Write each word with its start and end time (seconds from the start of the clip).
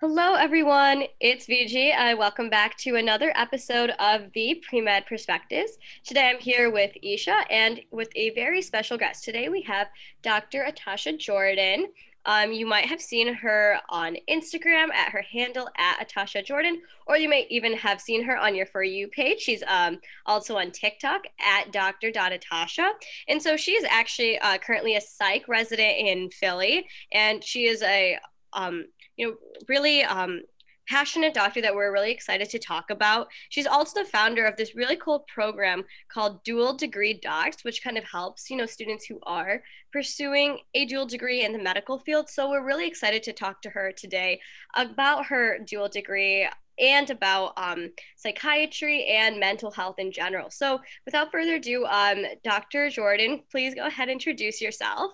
Hello, 0.00 0.34
everyone. 0.34 1.06
It's 1.18 1.48
Viji. 1.48 1.92
Uh, 1.92 2.16
welcome 2.16 2.48
back 2.48 2.76
to 2.78 2.94
another 2.94 3.32
episode 3.34 3.90
of 3.98 4.30
the 4.32 4.62
Pre-Med 4.68 5.06
Perspectives. 5.06 5.72
Today 6.04 6.30
I'm 6.30 6.38
here 6.38 6.70
with 6.70 6.92
Esha 7.04 7.42
and 7.50 7.80
with 7.90 8.08
a 8.14 8.30
very 8.30 8.62
special 8.62 8.96
guest. 8.96 9.24
Today 9.24 9.48
we 9.48 9.60
have 9.62 9.88
Dr. 10.22 10.64
Atasha 10.64 11.18
Jordan. 11.18 11.88
Um, 12.26 12.52
you 12.52 12.64
might 12.64 12.84
have 12.84 13.00
seen 13.00 13.34
her 13.34 13.80
on 13.88 14.16
Instagram 14.30 14.92
at 14.94 15.10
her 15.10 15.22
handle 15.22 15.68
at 15.76 16.08
Atasha 16.08 16.44
Jordan, 16.44 16.80
or 17.08 17.16
you 17.16 17.28
may 17.28 17.48
even 17.50 17.72
have 17.72 18.00
seen 18.00 18.22
her 18.22 18.38
on 18.38 18.54
your 18.54 18.66
For 18.66 18.84
You 18.84 19.08
page. 19.08 19.40
She's 19.40 19.64
um, 19.66 19.98
also 20.26 20.56
on 20.58 20.70
TikTok 20.70 21.22
at 21.44 21.72
Dr.Atasha. 21.72 22.90
And 23.26 23.42
so 23.42 23.56
she 23.56 23.72
is 23.72 23.84
actually 23.90 24.38
uh, 24.38 24.58
currently 24.58 24.94
a 24.94 25.00
psych 25.00 25.48
resident 25.48 25.96
in 25.98 26.30
Philly, 26.30 26.86
and 27.10 27.42
she 27.42 27.64
is 27.64 27.82
a 27.82 28.16
um, 28.52 28.86
you 29.18 29.26
know, 29.26 29.36
really 29.68 30.02
um, 30.04 30.42
passionate 30.88 31.34
doctor 31.34 31.60
that 31.60 31.74
we're 31.74 31.92
really 31.92 32.10
excited 32.10 32.48
to 32.50 32.58
talk 32.58 32.90
about. 32.90 33.28
She's 33.50 33.66
also 33.66 34.02
the 34.02 34.08
founder 34.08 34.46
of 34.46 34.56
this 34.56 34.74
really 34.74 34.96
cool 34.96 35.26
program 35.32 35.84
called 36.10 36.42
Dual 36.44 36.74
Degree 36.74 37.12
Docs, 37.12 37.62
which 37.62 37.82
kind 37.82 37.98
of 37.98 38.04
helps, 38.04 38.48
you 38.48 38.56
know, 38.56 38.64
students 38.64 39.04
who 39.04 39.18
are 39.24 39.62
pursuing 39.92 40.58
a 40.74 40.86
dual 40.86 41.06
degree 41.06 41.44
in 41.44 41.52
the 41.52 41.58
medical 41.58 41.98
field. 41.98 42.30
So 42.30 42.48
we're 42.48 42.64
really 42.64 42.86
excited 42.86 43.22
to 43.24 43.32
talk 43.32 43.60
to 43.62 43.70
her 43.70 43.92
today 43.92 44.40
about 44.74 45.26
her 45.26 45.58
dual 45.58 45.88
degree 45.88 46.48
and 46.80 47.10
about 47.10 47.52
um, 47.56 47.90
psychiatry 48.16 49.06
and 49.06 49.40
mental 49.40 49.70
health 49.70 49.96
in 49.98 50.12
general. 50.12 50.48
So 50.50 50.80
without 51.04 51.32
further 51.32 51.56
ado, 51.56 51.84
um, 51.86 52.24
Dr. 52.44 52.88
Jordan, 52.88 53.42
please 53.50 53.74
go 53.74 53.86
ahead 53.86 54.08
and 54.08 54.12
introduce 54.12 54.60
yourself. 54.60 55.12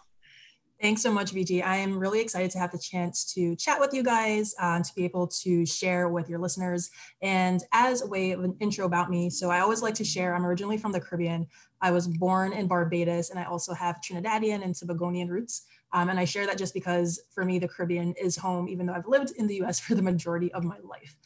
Thanks 0.85 1.01
so 1.01 1.11
much, 1.11 1.33
Viji. 1.33 1.65
I 1.65 1.77
am 1.77 1.99
really 1.99 2.21
excited 2.21 2.51
to 2.51 2.59
have 2.59 2.71
the 2.71 2.77
chance 2.77 3.25
to 3.33 3.57
chat 3.57 3.81
with 3.81 3.95
you 3.95 4.03
guys, 4.03 4.55
uh, 4.61 4.83
to 4.83 4.95
be 4.95 5.07
able 5.07 5.27
to 5.29 5.65
share 5.65 6.11
with 6.11 6.29
your 6.29 6.39
listeners. 6.39 6.91
And 7.23 7.63
as 7.73 8.03
a 8.03 8.07
way 8.07 8.33
of 8.33 8.45
an 8.45 8.55
intro 8.61 8.85
about 8.85 9.09
me, 9.09 9.31
so 9.31 9.49
I 9.49 9.61
always 9.61 9.81
like 9.81 9.95
to 9.95 10.05
share, 10.05 10.35
I'm 10.35 10.45
originally 10.45 10.77
from 10.77 10.93
the 10.93 11.01
Caribbean. 11.01 11.47
I 11.81 11.91
was 11.91 12.07
born 12.07 12.53
in 12.53 12.67
Barbados, 12.67 13.31
and 13.31 13.39
I 13.39 13.45
also 13.45 13.73
have 13.73 14.03
Trinidadian 14.03 14.63
and 14.63 14.75
Tobagonian 14.75 15.31
roots. 15.31 15.63
Um, 15.95 16.11
and 16.11 16.21
I 16.21 16.27
share 16.27 16.45
that 16.45 16.59
just 16.59 16.75
because 16.75 17.19
for 17.35 17.47
me, 17.47 17.59
the 17.59 17.69
Caribbean 17.69 18.13
is 18.21 18.37
home, 18.37 18.69
even 18.69 18.85
though 18.85 18.93
I've 18.93 19.09
lived 19.09 19.33
in 19.39 19.47
the 19.47 19.63
US 19.63 19.81
for 19.85 19.95
the 19.95 20.03
majority 20.03 20.53
of 20.53 20.65
my 20.65 20.77
life. 20.85 21.17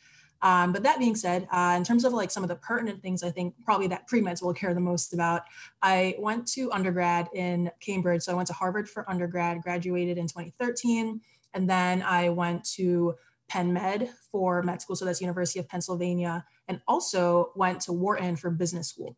Um, 0.42 0.72
but 0.72 0.82
that 0.84 0.98
being 0.98 1.16
said, 1.16 1.48
uh, 1.52 1.74
in 1.76 1.84
terms 1.84 2.04
of 2.04 2.12
like 2.12 2.30
some 2.30 2.42
of 2.42 2.48
the 2.48 2.56
pertinent 2.56 3.02
things, 3.02 3.22
I 3.22 3.30
think 3.30 3.54
probably 3.64 3.88
that 3.88 4.06
pre-meds 4.06 4.42
will 4.42 4.54
care 4.54 4.72
the 4.72 4.80
most 4.80 5.12
about. 5.12 5.42
I 5.82 6.14
went 6.18 6.46
to 6.48 6.70
undergrad 6.72 7.28
in 7.34 7.70
Cambridge. 7.80 8.22
So 8.22 8.32
I 8.32 8.34
went 8.36 8.46
to 8.48 8.52
Harvard 8.52 8.88
for 8.88 9.08
undergrad, 9.10 9.62
graduated 9.62 10.16
in 10.18 10.26
2013. 10.26 11.20
And 11.54 11.68
then 11.68 12.02
I 12.02 12.28
went 12.28 12.64
to 12.76 13.14
Penn 13.48 13.72
Med 13.72 14.10
for 14.30 14.62
med 14.62 14.80
school. 14.80 14.94
So 14.94 15.04
that's 15.04 15.20
University 15.20 15.58
of 15.58 15.68
Pennsylvania. 15.68 16.44
And 16.68 16.80
also 16.86 17.52
went 17.56 17.80
to 17.82 17.92
Wharton 17.92 18.36
for 18.36 18.50
business 18.50 18.88
school. 18.88 19.16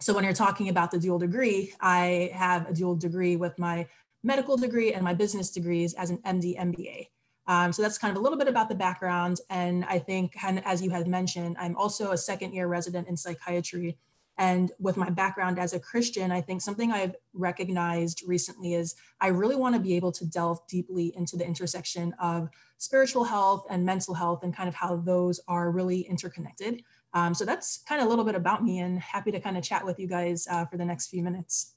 So 0.00 0.12
when 0.12 0.24
you're 0.24 0.32
talking 0.32 0.68
about 0.68 0.90
the 0.90 0.98
dual 0.98 1.20
degree, 1.20 1.72
I 1.80 2.32
have 2.34 2.68
a 2.68 2.74
dual 2.74 2.96
degree 2.96 3.36
with 3.36 3.56
my 3.58 3.86
medical 4.24 4.56
degree 4.56 4.92
and 4.92 5.04
my 5.04 5.14
business 5.14 5.50
degrees 5.50 5.94
as 5.94 6.10
an 6.10 6.18
MD 6.18 6.58
MBA. 6.58 7.08
Um, 7.46 7.72
so 7.72 7.82
that's 7.82 7.98
kind 7.98 8.10
of 8.10 8.20
a 8.20 8.22
little 8.22 8.38
bit 8.38 8.48
about 8.48 8.68
the 8.68 8.74
background. 8.74 9.40
And 9.50 9.84
I 9.84 9.98
think, 9.98 10.36
as 10.42 10.82
you 10.82 10.90
had 10.90 11.06
mentioned, 11.08 11.56
I'm 11.58 11.76
also 11.76 12.12
a 12.12 12.16
second 12.16 12.52
year 12.52 12.68
resident 12.68 13.08
in 13.08 13.16
psychiatry. 13.16 13.98
And 14.38 14.72
with 14.78 14.96
my 14.96 15.10
background 15.10 15.58
as 15.58 15.72
a 15.72 15.80
Christian, 15.80 16.32
I 16.32 16.40
think 16.40 16.62
something 16.62 16.90
I've 16.90 17.14
recognized 17.34 18.22
recently 18.26 18.74
is 18.74 18.94
I 19.20 19.28
really 19.28 19.56
want 19.56 19.74
to 19.74 19.80
be 19.80 19.94
able 19.94 20.12
to 20.12 20.24
delve 20.24 20.66
deeply 20.68 21.12
into 21.16 21.36
the 21.36 21.46
intersection 21.46 22.14
of 22.20 22.48
spiritual 22.78 23.24
health 23.24 23.66
and 23.68 23.84
mental 23.84 24.14
health 24.14 24.42
and 24.42 24.56
kind 24.56 24.68
of 24.68 24.74
how 24.74 24.96
those 24.96 25.40
are 25.48 25.70
really 25.70 26.00
interconnected. 26.00 26.82
Um, 27.14 27.34
so 27.34 27.44
that's 27.44 27.82
kind 27.86 28.00
of 28.00 28.06
a 28.06 28.10
little 28.10 28.24
bit 28.24 28.34
about 28.34 28.64
me 28.64 28.78
and 28.78 28.98
happy 28.98 29.30
to 29.32 29.40
kind 29.40 29.58
of 29.58 29.62
chat 29.62 29.84
with 29.84 29.98
you 29.98 30.08
guys 30.08 30.46
uh, 30.50 30.64
for 30.64 30.78
the 30.78 30.84
next 30.84 31.08
few 31.08 31.22
minutes. 31.22 31.71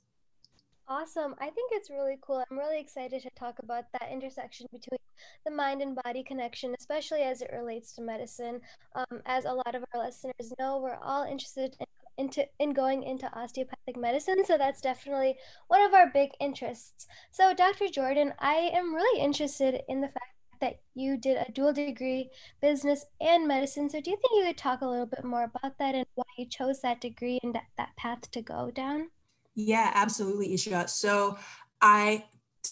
Awesome. 0.87 1.33
I 1.39 1.49
think 1.49 1.71
it's 1.73 1.89
really 1.89 2.17
cool. 2.21 2.43
I'm 2.49 2.57
really 2.59 2.79
excited 2.79 3.21
to 3.23 3.29
talk 3.35 3.57
about 3.59 3.85
that 3.93 4.11
intersection 4.11 4.67
between 4.71 4.99
the 5.43 5.51
mind 5.51 5.81
and 5.81 5.95
body 6.03 6.23
connection, 6.23 6.75
especially 6.77 7.21
as 7.21 7.41
it 7.41 7.49
relates 7.53 7.93
to 7.93 8.01
medicine. 8.01 8.61
Um, 8.95 9.21
as 9.25 9.45
a 9.45 9.51
lot 9.53 9.73
of 9.75 9.83
our 9.93 10.05
listeners 10.05 10.53
know, 10.59 10.77
we're 10.79 10.99
all 11.01 11.23
interested 11.23 11.75
in, 11.79 11.87
into 12.17 12.47
in 12.59 12.73
going 12.73 13.03
into 13.03 13.27
osteopathic 13.35 13.97
medicine, 13.97 14.45
so 14.45 14.57
that's 14.57 14.79
definitely 14.81 15.37
one 15.67 15.81
of 15.81 15.93
our 15.93 16.07
big 16.11 16.31
interests. 16.39 17.07
So, 17.31 17.53
Dr. 17.53 17.87
Jordan, 17.87 18.33
I 18.39 18.69
am 18.73 18.93
really 18.93 19.19
interested 19.21 19.81
in 19.89 20.01
the 20.01 20.07
fact 20.09 20.33
that 20.61 20.81
you 20.93 21.17
did 21.17 21.37
a 21.37 21.51
dual 21.51 21.73
degree, 21.73 22.29
business 22.61 23.05
and 23.19 23.47
medicine. 23.47 23.89
So, 23.89 24.01
do 24.01 24.11
you 24.11 24.17
think 24.17 24.33
you 24.39 24.45
could 24.45 24.57
talk 24.57 24.81
a 24.81 24.87
little 24.87 25.07
bit 25.07 25.23
more 25.23 25.43
about 25.45 25.77
that 25.79 25.95
and 25.95 26.05
why 26.15 26.25
you 26.37 26.45
chose 26.47 26.81
that 26.81 27.01
degree 27.01 27.39
and 27.43 27.55
that, 27.55 27.65
that 27.77 27.95
path 27.97 28.29
to 28.31 28.41
go 28.43 28.69
down? 28.71 29.09
Yeah, 29.55 29.91
absolutely, 29.93 30.49
Esha. 30.49 30.89
So 30.89 31.37
I 31.81 32.25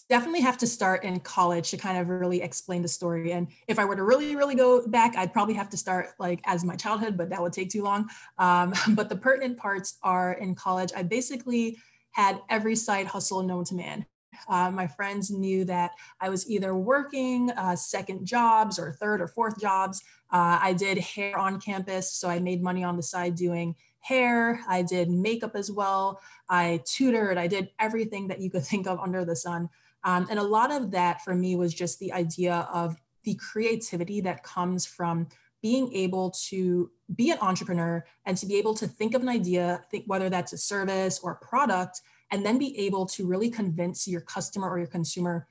definitely 0.08 0.40
have 0.40 0.58
to 0.58 0.66
start 0.66 1.04
in 1.04 1.20
college 1.20 1.70
to 1.70 1.76
kind 1.76 1.98
of 1.98 2.08
really 2.08 2.42
explain 2.42 2.82
the 2.82 2.88
story. 2.88 3.32
And 3.32 3.48
if 3.68 3.78
I 3.78 3.84
were 3.84 3.96
to 3.96 4.02
really, 4.02 4.36
really 4.36 4.54
go 4.54 4.86
back, 4.86 5.16
I'd 5.16 5.32
probably 5.32 5.54
have 5.54 5.70
to 5.70 5.76
start 5.76 6.08
like 6.18 6.40
as 6.44 6.64
my 6.64 6.76
childhood, 6.76 7.16
but 7.16 7.30
that 7.30 7.40
would 7.40 7.52
take 7.52 7.70
too 7.70 7.82
long. 7.82 8.08
Um, 8.38 8.74
but 8.90 9.08
the 9.08 9.16
pertinent 9.16 9.56
parts 9.56 9.98
are 10.02 10.32
in 10.34 10.54
college. 10.54 10.90
I 10.94 11.02
basically 11.02 11.78
had 12.10 12.40
every 12.50 12.76
side 12.76 13.06
hustle 13.06 13.42
known 13.42 13.64
to 13.64 13.74
man. 13.74 14.04
Uh, 14.48 14.70
my 14.70 14.86
friends 14.86 15.30
knew 15.30 15.64
that 15.64 15.92
I 16.20 16.28
was 16.28 16.48
either 16.50 16.74
working 16.74 17.50
uh, 17.52 17.76
second 17.76 18.26
jobs 18.26 18.78
or 18.78 18.92
third 18.92 19.20
or 19.20 19.28
fourth 19.28 19.60
jobs. 19.60 20.02
Uh, 20.30 20.58
I 20.60 20.72
did 20.72 20.98
hair 20.98 21.38
on 21.38 21.60
campus, 21.60 22.12
so 22.12 22.28
I 22.28 22.40
made 22.40 22.62
money 22.62 22.82
on 22.84 22.96
the 22.96 23.02
side 23.02 23.36
doing 23.36 23.76
hair, 24.04 24.60
I 24.68 24.82
did 24.82 25.10
makeup 25.10 25.52
as 25.54 25.70
well, 25.70 26.20
I 26.48 26.80
tutored, 26.84 27.38
I 27.38 27.46
did 27.46 27.70
everything 27.78 28.28
that 28.28 28.40
you 28.40 28.50
could 28.50 28.64
think 28.70 28.86
of 28.86 28.98
under 29.00 29.24
the 29.24 29.36
sun. 29.36 29.68
Um, 30.04 30.26
and 30.30 30.38
a 30.38 30.42
lot 30.42 30.70
of 30.70 30.90
that 30.90 31.22
for 31.22 31.34
me 31.34 31.56
was 31.56 31.72
just 31.72 31.98
the 31.98 32.12
idea 32.12 32.68
of 32.72 32.96
the 33.24 33.34
creativity 33.36 34.20
that 34.20 34.42
comes 34.42 34.84
from 34.84 35.28
being 35.62 35.90
able 35.94 36.30
to 36.30 36.90
be 37.14 37.30
an 37.30 37.38
entrepreneur 37.40 38.04
and 38.26 38.36
to 38.36 38.44
be 38.44 38.56
able 38.56 38.74
to 38.74 38.86
think 38.86 39.14
of 39.14 39.22
an 39.22 39.30
idea, 39.30 39.82
think 39.90 40.04
whether 40.06 40.28
that's 40.28 40.52
a 40.52 40.58
service 40.58 41.20
or 41.22 41.32
a 41.32 41.46
product, 41.46 42.02
and 42.30 42.44
then 42.44 42.58
be 42.58 42.78
able 42.78 43.06
to 43.06 43.26
really 43.26 43.48
convince 43.48 44.06
your 44.06 44.20
customer 44.20 44.68
or 44.68 44.76
your 44.76 44.86
consumer 44.86 45.46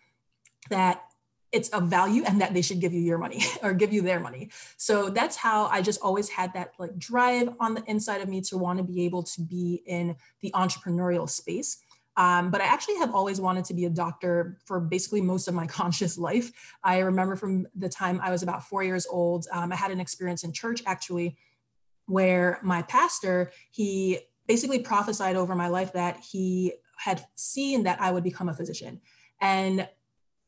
that 0.70 1.02
it's 1.54 1.70
of 1.70 1.84
value 1.84 2.24
and 2.26 2.42
that 2.42 2.54
they 2.54 2.64
should 2.64 2.82
give 2.82 2.92
you 2.92 3.00
your 3.00 3.20
money 3.20 3.44
or 3.64 3.74
give 3.74 3.94
you 3.94 4.02
their 4.02 4.20
money. 4.20 4.50
So 4.76 5.10
that's 5.10 5.38
how 5.38 5.68
I 5.68 5.82
just 5.82 6.02
always 6.02 6.28
had 6.28 6.54
that 6.56 6.74
like 6.80 6.98
drive 6.98 7.50
on 7.60 7.76
the 7.76 7.84
inside 7.86 8.22
of 8.22 8.28
me 8.28 8.42
to 8.42 8.58
want 8.58 8.80
to 8.80 8.84
be 8.84 9.06
able 9.06 9.24
to 9.24 9.42
be 9.42 9.84
in 9.86 10.16
the 10.42 10.52
entrepreneurial 10.52 11.30
space. 11.30 11.78
Um, 12.18 12.52
but 12.52 12.62
I 12.62 12.66
actually 12.66 12.98
have 12.98 13.14
always 13.14 13.40
wanted 13.40 13.66
to 13.66 13.74
be 13.74 13.86
a 13.86 13.90
doctor 13.90 14.58
for 14.66 14.80
basically 14.80 15.22
most 15.22 15.48
of 15.48 15.54
my 15.54 15.68
conscious 15.80 16.18
life. 16.18 16.52
I 16.84 17.00
remember 17.00 17.36
from 17.36 17.68
the 17.76 17.90
time 17.90 18.20
I 18.22 18.32
was 18.32 18.44
about 18.44 18.68
four 18.68 18.84
years 18.84 19.06
old, 19.10 19.48
um, 19.52 19.72
I 19.72 19.76
had 19.76 19.92
an 19.92 20.00
experience 20.00 20.44
in 20.44 20.52
church 20.52 20.82
actually 20.86 21.38
where 22.08 22.60
my 22.64 22.82
pastor, 22.82 23.52
he 23.72 24.20
basically 24.48 24.80
prophesied 24.80 25.36
over 25.36 25.56
my 25.56 25.68
life 25.68 25.94
that 25.94 26.20
he 26.20 26.74
had 26.98 27.26
seen 27.36 27.84
that 27.84 28.02
I 28.02 28.12
would 28.12 28.24
become 28.24 28.50
a 28.50 28.54
physician. 28.54 29.00
And 29.40 29.88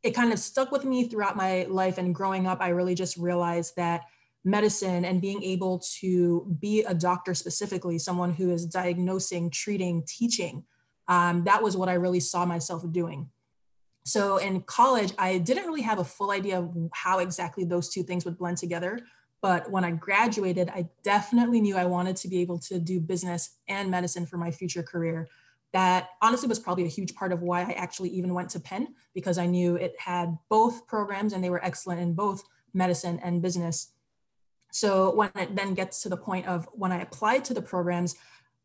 it 0.06 0.14
kind 0.14 0.32
of 0.32 0.38
stuck 0.38 0.72
with 0.72 0.86
me 0.86 1.08
throughout 1.08 1.36
my 1.36 1.66
life. 1.68 1.98
And 1.98 2.14
growing 2.14 2.46
up, 2.46 2.62
I 2.62 2.70
really 2.70 2.94
just 2.94 3.18
realized 3.18 3.76
that 3.76 4.04
medicine 4.44 5.04
and 5.04 5.20
being 5.20 5.42
able 5.42 5.82
to 6.00 6.56
be 6.60 6.84
a 6.84 6.94
doctor 6.94 7.34
specifically, 7.34 7.98
someone 7.98 8.32
who 8.32 8.52
is 8.52 8.68
diagnosing, 8.68 9.50
treating, 9.50 10.04
teaching, 10.08 10.64
um, 11.08 11.44
that 11.46 11.64
was 11.64 11.76
what 11.76 11.90
I 11.90 11.94
really 11.94 12.20
saw 12.20 12.46
myself 12.46 12.84
doing. 12.92 13.30
So 14.06 14.38
in 14.38 14.62
college, 14.62 15.12
I 15.18 15.40
didn't 15.40 15.66
really 15.66 15.82
have 15.82 15.98
a 15.98 16.04
full 16.04 16.30
idea 16.30 16.60
of 16.60 16.72
how 16.94 17.18
exactly 17.18 17.64
those 17.64 17.90
two 17.90 18.04
things 18.04 18.26
would 18.26 18.38
blend 18.38 18.58
together. 18.58 19.00
But 19.42 19.72
when 19.72 19.84
I 19.84 19.92
graduated, 19.92 20.70
I 20.70 20.88
definitely 21.04 21.62
knew 21.62 21.76
I 21.76 21.86
wanted 21.86 22.16
to 22.18 22.28
be 22.28 22.42
able 22.42 22.60
to 22.60 22.78
do 22.78 23.00
business 23.00 23.58
and 23.68 23.90
medicine 23.90 24.28
for 24.28 24.38
my 24.38 24.52
future 24.52 24.84
career 24.84 25.28
that 25.74 26.10
honestly 26.22 26.48
was 26.48 26.60
probably 26.60 26.86
a 26.86 26.90
huge 26.90 27.16
part 27.16 27.34
of 27.34 27.42
why 27.42 27.62
I 27.62 27.72
actually 27.74 28.10
even 28.10 28.34
went 28.34 28.50
to 28.52 28.60
Penn 28.60 28.96
because 29.14 29.38
I 29.38 29.46
knew 29.46 29.76
it 29.76 29.96
had 30.00 30.38
both 30.50 30.88
programs 30.88 31.34
and 31.34 31.44
they 31.44 31.50
were 31.50 31.64
excellent 31.64 32.00
in 32.00 32.14
both 32.14 32.44
medicine 32.74 33.20
and 33.24 33.42
business. 33.42 33.92
So 34.72 35.14
when 35.16 35.32
it 35.36 35.56
then 35.56 35.74
gets 35.74 36.02
to 36.04 36.10
the 36.10 36.18
point 36.18 36.48
of 36.48 36.68
when 36.74 36.92
I 36.92 37.02
applied 37.02 37.46
to 37.46 37.54
the 37.54 37.62
programs, 37.62 38.16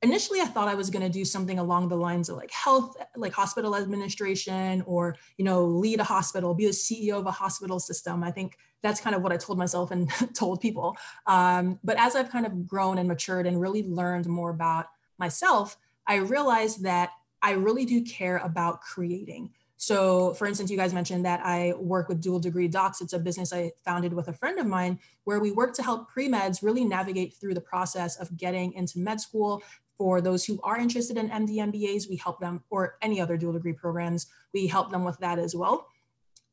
initially 0.02 0.41
I 0.41 0.47
thought 0.47 0.69
I 0.69 0.75
was 0.75 0.91
going 0.91 1.02
to 1.02 1.08
do 1.08 1.25
something 1.25 1.58
along 1.58 1.88
the 1.88 1.97
lines 1.97 2.29
of 2.29 2.37
like 2.37 2.50
health, 2.50 2.97
like 3.17 3.32
hospital 3.32 3.76
administration 3.76 4.82
or, 4.87 5.17
you 5.37 5.44
know, 5.44 5.64
lead 5.64 6.00
a 6.00 6.05
hospital, 6.05 6.55
be 6.55 6.67
the 6.67 6.73
CEO 6.73 7.19
of 7.19 7.26
a 7.26 7.31
hospital 7.31 7.79
system. 7.79 8.25
I 8.25 8.31
think 8.31 8.56
that's 8.82 9.00
kind 9.00 9.14
of 9.14 9.23
what 9.23 9.32
I 9.32 9.37
told 9.37 9.58
myself 9.58 9.91
and 9.91 10.11
told 10.35 10.61
people. 10.61 10.97
Um, 11.26 11.79
but 11.85 11.99
as 11.99 12.17
I've 12.17 12.31
kind 12.31 12.47
of 12.47 12.67
grown 12.67 12.99
and 12.99 13.08
matured 13.08 13.47
and 13.47 13.61
really 13.61 13.82
learned 13.82 14.26
more 14.26 14.50
about 14.50 14.87
myself, 15.19 15.76
I 16.06 16.17
realized 16.17 16.82
that 16.85 17.11
I 17.43 17.52
really 17.52 17.85
do 17.85 18.02
care 18.02 18.38
about 18.38 18.81
creating. 18.81 19.50
So, 19.76 20.35
for 20.35 20.47
instance, 20.47 20.70
you 20.70 20.76
guys 20.76 20.93
mentioned 20.93 21.25
that 21.25 21.41
I 21.43 21.73
work 21.79 22.11
with 22.11 22.20
dual 22.20 22.38
degree 22.38 22.69
docs. 22.69 23.00
It's 23.00 23.14
a 23.14 23.19
business 23.19 23.50
I 23.50 23.73
founded 23.82 24.12
with 24.12 24.29
a 24.29 24.32
friend 24.32 24.58
of 24.58 24.67
mine 24.67 24.99
where 25.25 25.41
we 25.41 25.52
work 25.52 25.73
to 25.76 25.82
help 25.82 26.11
pre 26.11 26.29
meds 26.29 26.62
really 26.62 26.85
navigate 26.85 27.32
through 27.32 27.55
the 27.55 27.62
process 27.62 28.17
of 28.17 28.37
getting 28.37 28.75
into 28.75 28.99
med 28.99 29.23
school. 29.23 29.62
For 29.97 30.20
those 30.20 30.44
who 30.44 30.61
are 30.62 30.79
interested 30.79 31.17
in 31.17 31.31
MD 31.31 31.56
MBAs, 31.56 32.11
we 32.11 32.17
help 32.17 32.41
them, 32.41 32.62
or 32.69 32.99
any 33.00 33.23
other 33.23 33.38
dual 33.38 33.55
degree 33.55 33.73
programs, 33.73 34.26
we 34.52 34.67
help 34.67 34.91
them 34.91 35.02
with 35.02 35.17
that 35.19 35.38
as 35.38 35.55
well. 35.55 35.87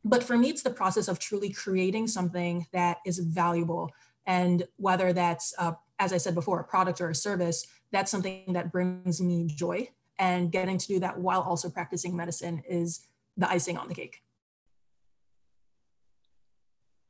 But 0.05 0.23
for 0.23 0.37
me, 0.37 0.49
it's 0.49 0.63
the 0.63 0.69
process 0.69 1.09
of 1.09 1.19
truly 1.19 1.51
creating 1.51 2.07
something 2.07 2.65
that 2.71 2.99
is 3.05 3.19
valuable. 3.19 3.91
And 4.25 4.63
whether 4.77 5.11
that's, 5.11 5.53
uh, 5.57 5.73
as 5.99 6.13
I 6.13 6.17
said 6.17 6.33
before, 6.33 6.61
a 6.61 6.63
product 6.63 7.01
or 7.01 7.09
a 7.09 7.15
service, 7.15 7.67
that's 7.91 8.11
something 8.11 8.53
that 8.53 8.71
brings 8.71 9.21
me 9.21 9.47
joy. 9.47 9.89
And 10.19 10.51
getting 10.51 10.79
to 10.79 10.87
do 10.87 10.99
that 10.99 11.19
while 11.19 11.41
also 11.41 11.69
practicing 11.69 12.15
medicine 12.15 12.63
is 12.67 13.01
the 13.37 13.47
icing 13.49 13.77
on 13.77 13.87
the 13.87 13.93
cake. 13.93 14.23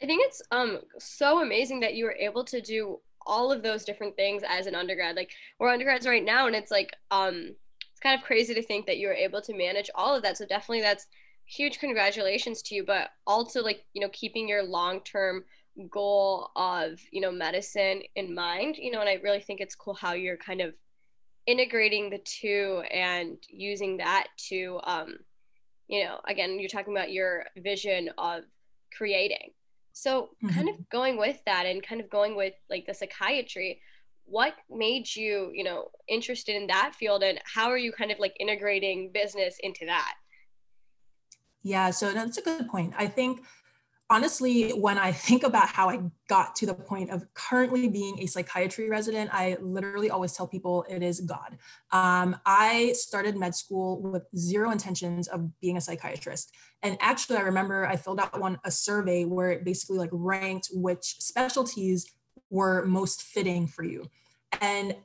I 0.02 0.06
think 0.06 0.26
it's 0.26 0.42
um 0.52 0.80
so 1.00 1.42
amazing 1.42 1.80
that 1.80 1.96
you 1.96 2.06
were 2.06 2.16
able 2.20 2.44
to 2.46 2.62
do 2.62 3.00
all 3.26 3.52
of 3.52 3.64
those 3.64 3.84
different 3.86 4.16
things 4.16 4.44
as 4.48 4.68
an 4.68 4.76
undergrad. 4.76 5.16
Like 5.16 5.32
we're 5.58 5.72
undergrads 5.72 6.06
right 6.06 6.24
now 6.24 6.48
and 6.48 6.56
it's 6.56 6.72
like 6.72 6.96
um 7.12 7.56
it's 7.92 8.00
kind 8.04 8.20
of 8.20 8.26
crazy 8.26 8.54
to 8.54 8.62
think 8.62 8.86
that 8.86 8.98
you 8.98 9.08
were 9.08 9.14
able 9.14 9.42
to 9.42 9.56
manage 9.56 9.90
all 9.96 10.16
of 10.16 10.22
that. 10.24 10.38
So 10.38 10.46
definitely 10.46 10.82
that's 10.82 11.08
huge 11.46 11.80
congratulations 11.80 12.62
to 12.64 12.76
you, 12.76 12.84
but 12.84 13.10
also 13.26 13.64
like, 13.64 13.86
you 13.94 14.02
know, 14.02 14.10
keeping 14.12 14.48
your 14.48 14.64
long-term 14.64 15.44
goal 15.90 16.52
of, 16.56 17.00
you 17.12 17.22
know, 17.22 17.32
medicine 17.32 18.02
in 18.16 18.34
mind, 18.34 18.78
you 18.78 18.92
know, 18.92 19.00
and 19.00 19.10
I 19.10 19.16
really 19.24 19.40
think 19.40 19.62
it's 19.62 19.76
cool 19.76 19.94
how 19.94 20.14
you're 20.14 20.38
kind 20.38 20.62
of 20.62 20.74
integrating 21.46 22.10
the 22.10 22.20
two 22.20 22.84
and 22.92 23.38
using 23.50 23.98
that 23.98 24.28
to 24.50 24.80
um 24.84 25.18
you 25.88 26.04
know, 26.04 26.20
again, 26.28 26.60
you're 26.60 26.70
talking 26.70 26.94
about 26.94 27.12
your 27.12 27.46
vision 27.58 28.10
of 28.18 28.44
creating. 28.96 29.52
So, 29.94 30.30
mm-hmm. 30.44 30.50
kind 30.50 30.70
of 30.70 30.90
going 30.90 31.18
with 31.18 31.40
that 31.46 31.66
and 31.66 31.82
kind 31.82 32.02
of 32.02 32.10
going 32.10 32.36
with 32.36 32.54
like 32.70 32.86
the 32.86 32.94
psychiatry, 32.94 33.82
what 34.26 34.54
made 34.70 35.16
you, 35.16 35.52
you 35.54 35.64
know, 35.64 35.90
interested 36.08 36.56
in 36.56 36.68
that 36.68 36.94
field 36.94 37.24
and 37.24 37.40
how 37.46 37.70
are 37.70 37.78
you 37.78 37.92
kind 37.92 38.12
of 38.12 38.20
like 38.20 38.36
integrating 38.40 39.12
business 39.14 39.58
into 39.62 39.86
that? 39.86 40.14
Yeah, 41.64 41.90
so 41.92 42.14
that's 42.14 42.38
a 42.38 42.42
good 42.42 42.68
point. 42.68 42.94
I 42.98 43.08
think 43.08 43.42
honestly, 44.10 44.72
when 44.72 44.98
I 44.98 45.12
think 45.12 45.44
about 45.44 45.68
how 45.68 45.90
I 45.90 46.00
got 46.28 46.56
to 46.58 46.66
the 46.66 46.74
point 46.74 47.12
of 47.12 47.26
currently 47.34 47.90
being 47.90 48.20
a 48.20 48.26
psychiatry 48.26 48.90
resident, 48.90 49.30
I 49.34 49.58
literally 49.62 50.10
always 50.10 50.34
tell 50.34 50.48
people 50.48 50.86
it 50.90 51.04
is 51.04 51.22
God. 51.22 51.58
Um, 51.92 52.38
I 52.46 52.94
started 52.94 53.36
med 53.38 53.56
school 53.56 54.02
with 54.02 54.24
zero 54.36 54.72
intentions 54.72 55.28
of 55.28 55.60
being 55.60 55.78
a 55.78 55.82
psychiatrist. 55.82 56.54
And 56.84 56.98
actually, 57.02 57.38
I 57.38 57.42
remember 57.42 57.86
I 57.86 57.96
filled 57.96 58.20
out 58.20 58.40
one 58.40 58.60
a 58.64 58.72
survey 58.72 59.26
where 59.26 59.52
it 59.52 59.66
basically 59.66 59.98
like 59.98 60.10
ranked 60.12 60.70
which 60.72 61.16
specialties 61.20 62.06
were 62.50 62.86
most 62.86 63.24
fitting 63.24 63.68
for 63.68 63.84
you. 63.84 64.06
And 64.62 64.96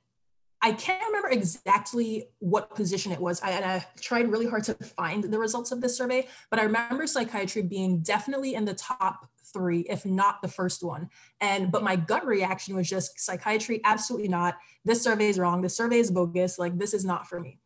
I 0.65 0.73
can't 0.73 1.03
remember 1.09 1.29
exactly 1.29 2.29
what 2.39 2.75
position 2.75 3.11
it 3.11 3.19
was. 3.19 3.43
I, 3.43 3.51
and 3.51 3.65
I 3.65 3.85
tried 4.01 4.31
really 4.31 4.47
hard 4.47 4.63
to 4.65 4.75
find 4.75 5.25
the 5.25 5.39
results 5.39 5.73
of 5.73 5.81
this 5.81 5.97
survey, 5.97 6.29
but 6.51 6.61
I 6.61 6.63
remember 6.63 7.07
psychiatry 7.07 7.63
being 7.63 7.99
definitely 7.99 8.55
in 8.55 8.65
the 8.65 8.75
top 8.75 9.29
three, 9.53 9.81
if 9.81 10.07
not 10.07 10.41
the 10.41 10.49
first 10.49 10.85
one. 10.85 11.11
And 11.41 11.73
but 11.73 11.83
my 11.83 11.97
gut 11.97 12.25
reaction 12.25 12.77
was 12.77 12.89
just 12.89 13.19
psychiatry, 13.19 13.81
absolutely 13.85 14.29
not. 14.29 14.57
This 14.85 15.03
survey 15.03 15.29
is 15.29 15.39
wrong. 15.39 15.63
This 15.63 15.77
survey 15.77 15.99
is 15.99 16.11
bogus. 16.11 16.59
Like 16.59 16.79
this 16.79 16.95
is 16.95 17.05
not 17.05 17.27
for 17.27 17.41
me. 17.41 17.59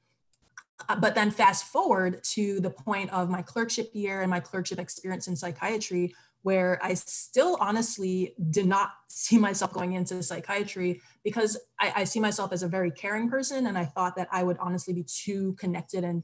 Uh, 0.88 0.96
but 0.96 1.14
then 1.14 1.30
fast 1.30 1.64
forward 1.64 2.22
to 2.22 2.60
the 2.60 2.70
point 2.70 3.10
of 3.10 3.30
my 3.30 3.42
clerkship 3.42 3.90
year 3.94 4.22
and 4.22 4.30
my 4.30 4.40
clerkship 4.40 4.78
experience 4.78 5.26
in 5.26 5.34
psychiatry, 5.34 6.14
where 6.46 6.78
I 6.80 6.94
still 6.94 7.58
honestly 7.60 8.32
did 8.50 8.66
not 8.66 8.92
see 9.08 9.36
myself 9.36 9.72
going 9.72 9.94
into 9.94 10.22
psychiatry 10.22 11.00
because 11.24 11.58
I, 11.80 11.92
I, 11.96 12.04
see 12.04 12.20
myself 12.20 12.52
as 12.52 12.62
a 12.62 12.68
very 12.68 12.92
caring 12.92 13.28
person. 13.28 13.66
And 13.66 13.76
I 13.76 13.84
thought 13.84 14.14
that 14.14 14.28
I 14.30 14.44
would 14.44 14.56
honestly 14.58 14.94
be 14.94 15.02
too 15.02 15.54
connected 15.54 16.04
and 16.04 16.22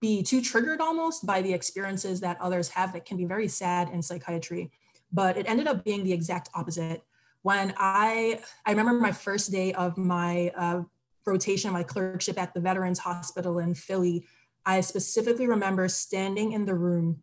be 0.00 0.22
too 0.22 0.40
triggered 0.40 0.80
almost 0.80 1.26
by 1.26 1.42
the 1.42 1.52
experiences 1.52 2.18
that 2.20 2.40
others 2.40 2.70
have 2.70 2.94
that 2.94 3.04
can 3.04 3.18
be 3.18 3.26
very 3.26 3.46
sad 3.46 3.90
in 3.90 4.00
psychiatry. 4.00 4.70
But 5.12 5.36
it 5.36 5.46
ended 5.46 5.66
up 5.66 5.84
being 5.84 6.02
the 6.02 6.14
exact 6.14 6.48
opposite. 6.54 7.02
When 7.42 7.74
I, 7.76 8.40
I 8.64 8.70
remember 8.70 8.94
my 9.02 9.12
first 9.12 9.52
day 9.52 9.74
of 9.74 9.98
my 9.98 10.50
uh, 10.56 10.80
rotation, 11.26 11.74
my 11.74 11.82
clerkship 11.82 12.40
at 12.40 12.54
the 12.54 12.60
Veterans 12.60 13.00
Hospital 13.00 13.58
in 13.58 13.74
Philly, 13.74 14.24
I 14.64 14.80
specifically 14.80 15.46
remember 15.46 15.88
standing 15.88 16.52
in 16.52 16.64
the 16.64 16.74
room 16.74 17.20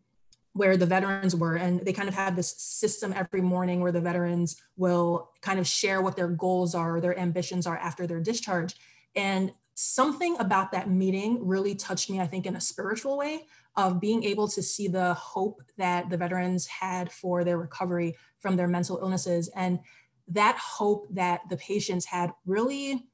where 0.52 0.76
the 0.76 0.86
veterans 0.86 1.36
were 1.36 1.56
and 1.56 1.80
they 1.84 1.92
kind 1.92 2.08
of 2.08 2.14
had 2.14 2.34
this 2.34 2.54
system 2.58 3.12
every 3.14 3.40
morning 3.40 3.80
where 3.80 3.92
the 3.92 4.00
veterans 4.00 4.56
will 4.76 5.30
kind 5.42 5.60
of 5.60 5.66
share 5.66 6.02
what 6.02 6.16
their 6.16 6.28
goals 6.28 6.74
are 6.74 6.96
or 6.96 7.00
their 7.00 7.18
ambitions 7.18 7.66
are 7.66 7.76
after 7.76 8.06
their 8.06 8.20
discharge. 8.20 8.74
And 9.14 9.52
something 9.74 10.36
about 10.38 10.72
that 10.72 10.90
meeting 10.90 11.46
really 11.46 11.74
touched 11.74 12.10
me 12.10 12.20
i 12.20 12.26
think 12.26 12.44
in 12.44 12.54
a 12.54 12.60
spiritual 12.60 13.16
way 13.16 13.46
of 13.76 14.00
being 14.00 14.24
able 14.24 14.48
to 14.48 14.62
see 14.62 14.88
the 14.88 15.14
hope 15.14 15.62
that 15.78 16.10
the 16.10 16.16
veterans 16.16 16.66
had 16.66 17.10
for 17.10 17.44
their 17.44 17.58
recovery 17.58 18.16
from 18.38 18.56
their 18.56 18.68
mental 18.68 18.98
illnesses. 19.00 19.50
And 19.54 19.80
that 20.28 20.56
hope 20.58 21.06
that 21.12 21.40
the 21.48 21.56
patients 21.56 22.04
had 22.06 22.32
really 22.46 23.09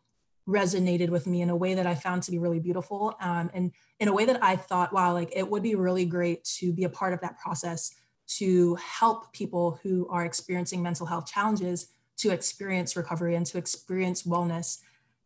resonated 0.48 1.10
with 1.10 1.26
me 1.26 1.43
in 1.43 1.50
a 1.50 1.56
way 1.56 1.75
that 1.75 1.87
I 1.87 1.94
found 1.94 2.22
to 2.25 2.31
be 2.31 2.38
really 2.38 2.60
beautiful. 2.60 3.16
Um, 3.20 3.50
and 3.52 3.72
in 3.98 4.08
a 4.08 4.12
way 4.12 4.25
that 4.26 4.43
I 4.43 4.56
thought, 4.56 4.93
wow, 4.93 5.12
like 5.12 5.32
it 5.34 5.48
would 5.48 5.62
be 5.62 5.75
really 5.75 6.04
great 6.04 6.44
to 6.58 6.72
be 6.72 6.84
a 6.84 6.88
part 6.88 7.12
of 7.12 7.20
that 7.20 7.38
process 7.38 7.94
to 8.38 8.76
help 8.76 9.32
people 9.32 9.78
who 9.82 10.06
are 10.08 10.25
experiencing 10.25 10.82
mental 10.82 11.06
health 11.06 11.26
challenges 11.26 11.88
to 12.19 12.31
experience 12.31 12.96
recovery 12.96 13.34
and 13.34 13.46
to 13.46 13.58
experience 13.58 14.22
wellness. 14.22 14.78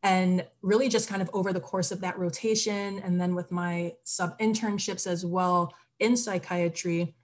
And 0.03 0.47
really, 0.63 0.89
just 0.89 1.09
kind 1.09 1.21
of 1.21 1.31
over 1.35 1.53
the 1.53 1.61
course 1.61 1.93
of 1.93 2.01
that 2.01 2.19
rotation, 2.19 3.01
and 3.01 3.21
then 3.21 3.35
with 3.35 3.53
my 3.53 3.95
sub 4.05 4.39
internships 4.39 5.07
as 5.07 5.27
well 5.27 5.75
in 5.99 6.17
psychiatry, 6.17 7.15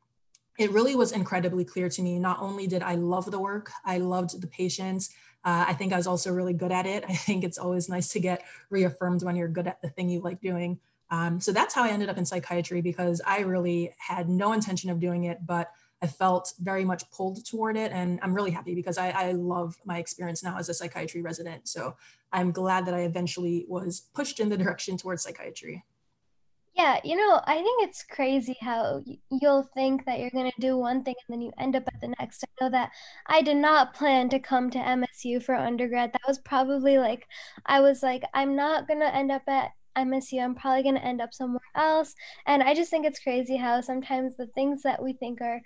it 0.58 0.70
really 0.70 0.94
was 0.94 1.12
incredibly 1.12 1.64
clear 1.64 1.88
to 1.88 2.02
me. 2.02 2.18
Not 2.18 2.38
only 2.40 2.66
did 2.66 2.82
I 2.82 2.94
love 2.96 3.30
the 3.30 3.38
work, 3.38 3.70
I 3.84 3.98
loved 3.98 4.40
the 4.40 4.46
patients, 4.46 5.10
uh, 5.46 5.66
I 5.68 5.74
think 5.74 5.92
I 5.92 5.96
was 5.96 6.08
also 6.08 6.32
really 6.32 6.52
good 6.52 6.72
at 6.72 6.86
it. 6.86 7.04
I 7.08 7.14
think 7.14 7.44
it's 7.44 7.56
always 7.56 7.88
nice 7.88 8.08
to 8.08 8.20
get 8.20 8.42
reaffirmed 8.68 9.22
when 9.22 9.36
you're 9.36 9.46
good 9.46 9.68
at 9.68 9.80
the 9.80 9.88
thing 9.88 10.08
you 10.08 10.20
like 10.20 10.40
doing. 10.40 10.80
Um, 11.08 11.40
so 11.40 11.52
that's 11.52 11.72
how 11.72 11.84
I 11.84 11.90
ended 11.90 12.08
up 12.08 12.18
in 12.18 12.26
psychiatry 12.26 12.80
because 12.80 13.22
I 13.24 13.40
really 13.40 13.94
had 13.96 14.28
no 14.28 14.52
intention 14.52 14.90
of 14.90 14.98
doing 14.98 15.22
it, 15.22 15.46
but 15.46 15.70
I 16.02 16.08
felt 16.08 16.52
very 16.58 16.84
much 16.84 17.08
pulled 17.12 17.46
toward 17.46 17.76
it. 17.76 17.92
And 17.92 18.18
I'm 18.22 18.34
really 18.34 18.50
happy 18.50 18.74
because 18.74 18.98
I, 18.98 19.10
I 19.10 19.32
love 19.32 19.76
my 19.84 19.98
experience 19.98 20.42
now 20.42 20.58
as 20.58 20.68
a 20.68 20.74
psychiatry 20.74 21.22
resident. 21.22 21.68
So 21.68 21.94
I'm 22.32 22.50
glad 22.50 22.84
that 22.86 22.94
I 22.94 23.02
eventually 23.02 23.66
was 23.68 24.00
pushed 24.14 24.40
in 24.40 24.48
the 24.48 24.56
direction 24.64 24.96
towards 24.96 25.22
psychiatry. 25.22 25.84
Yeah, 26.76 27.00
you 27.04 27.16
know, 27.16 27.40
I 27.46 27.54
think 27.54 27.88
it's 27.88 28.02
crazy 28.02 28.54
how 28.60 29.02
you'll 29.30 29.66
think 29.74 30.04
that 30.04 30.18
you're 30.18 30.30
going 30.30 30.50
to 30.50 30.60
do 30.60 30.76
one 30.76 31.02
thing 31.04 31.14
and 31.26 31.34
then 31.34 31.40
you 31.40 31.50
end 31.58 31.74
up 31.74 31.84
at 31.86 32.00
the 32.02 32.14
next. 32.18 32.44
I 32.44 32.64
know 32.64 32.70
that 32.70 32.90
I 33.26 33.40
did 33.40 33.56
not 33.56 33.94
plan 33.94 34.28
to 34.28 34.38
come 34.38 34.68
to 34.70 34.78
MSU 34.78 35.42
for 35.42 35.54
undergrad. 35.54 36.12
That 36.12 36.28
was 36.28 36.38
probably 36.38 36.98
like, 36.98 37.26
I 37.64 37.80
was 37.80 38.02
like, 38.02 38.24
I'm 38.34 38.56
not 38.56 38.86
going 38.86 39.00
to 39.00 39.14
end 39.14 39.32
up 39.32 39.48
at 39.48 39.70
MSU. 39.96 40.44
I'm 40.44 40.54
probably 40.54 40.82
going 40.82 40.96
to 40.96 41.04
end 41.04 41.22
up 41.22 41.32
somewhere 41.32 41.62
else. 41.74 42.14
And 42.46 42.62
I 42.62 42.74
just 42.74 42.90
think 42.90 43.06
it's 43.06 43.20
crazy 43.20 43.56
how 43.56 43.80
sometimes 43.80 44.36
the 44.36 44.48
things 44.48 44.82
that 44.82 45.02
we 45.02 45.14
think 45.14 45.40
are 45.40 45.62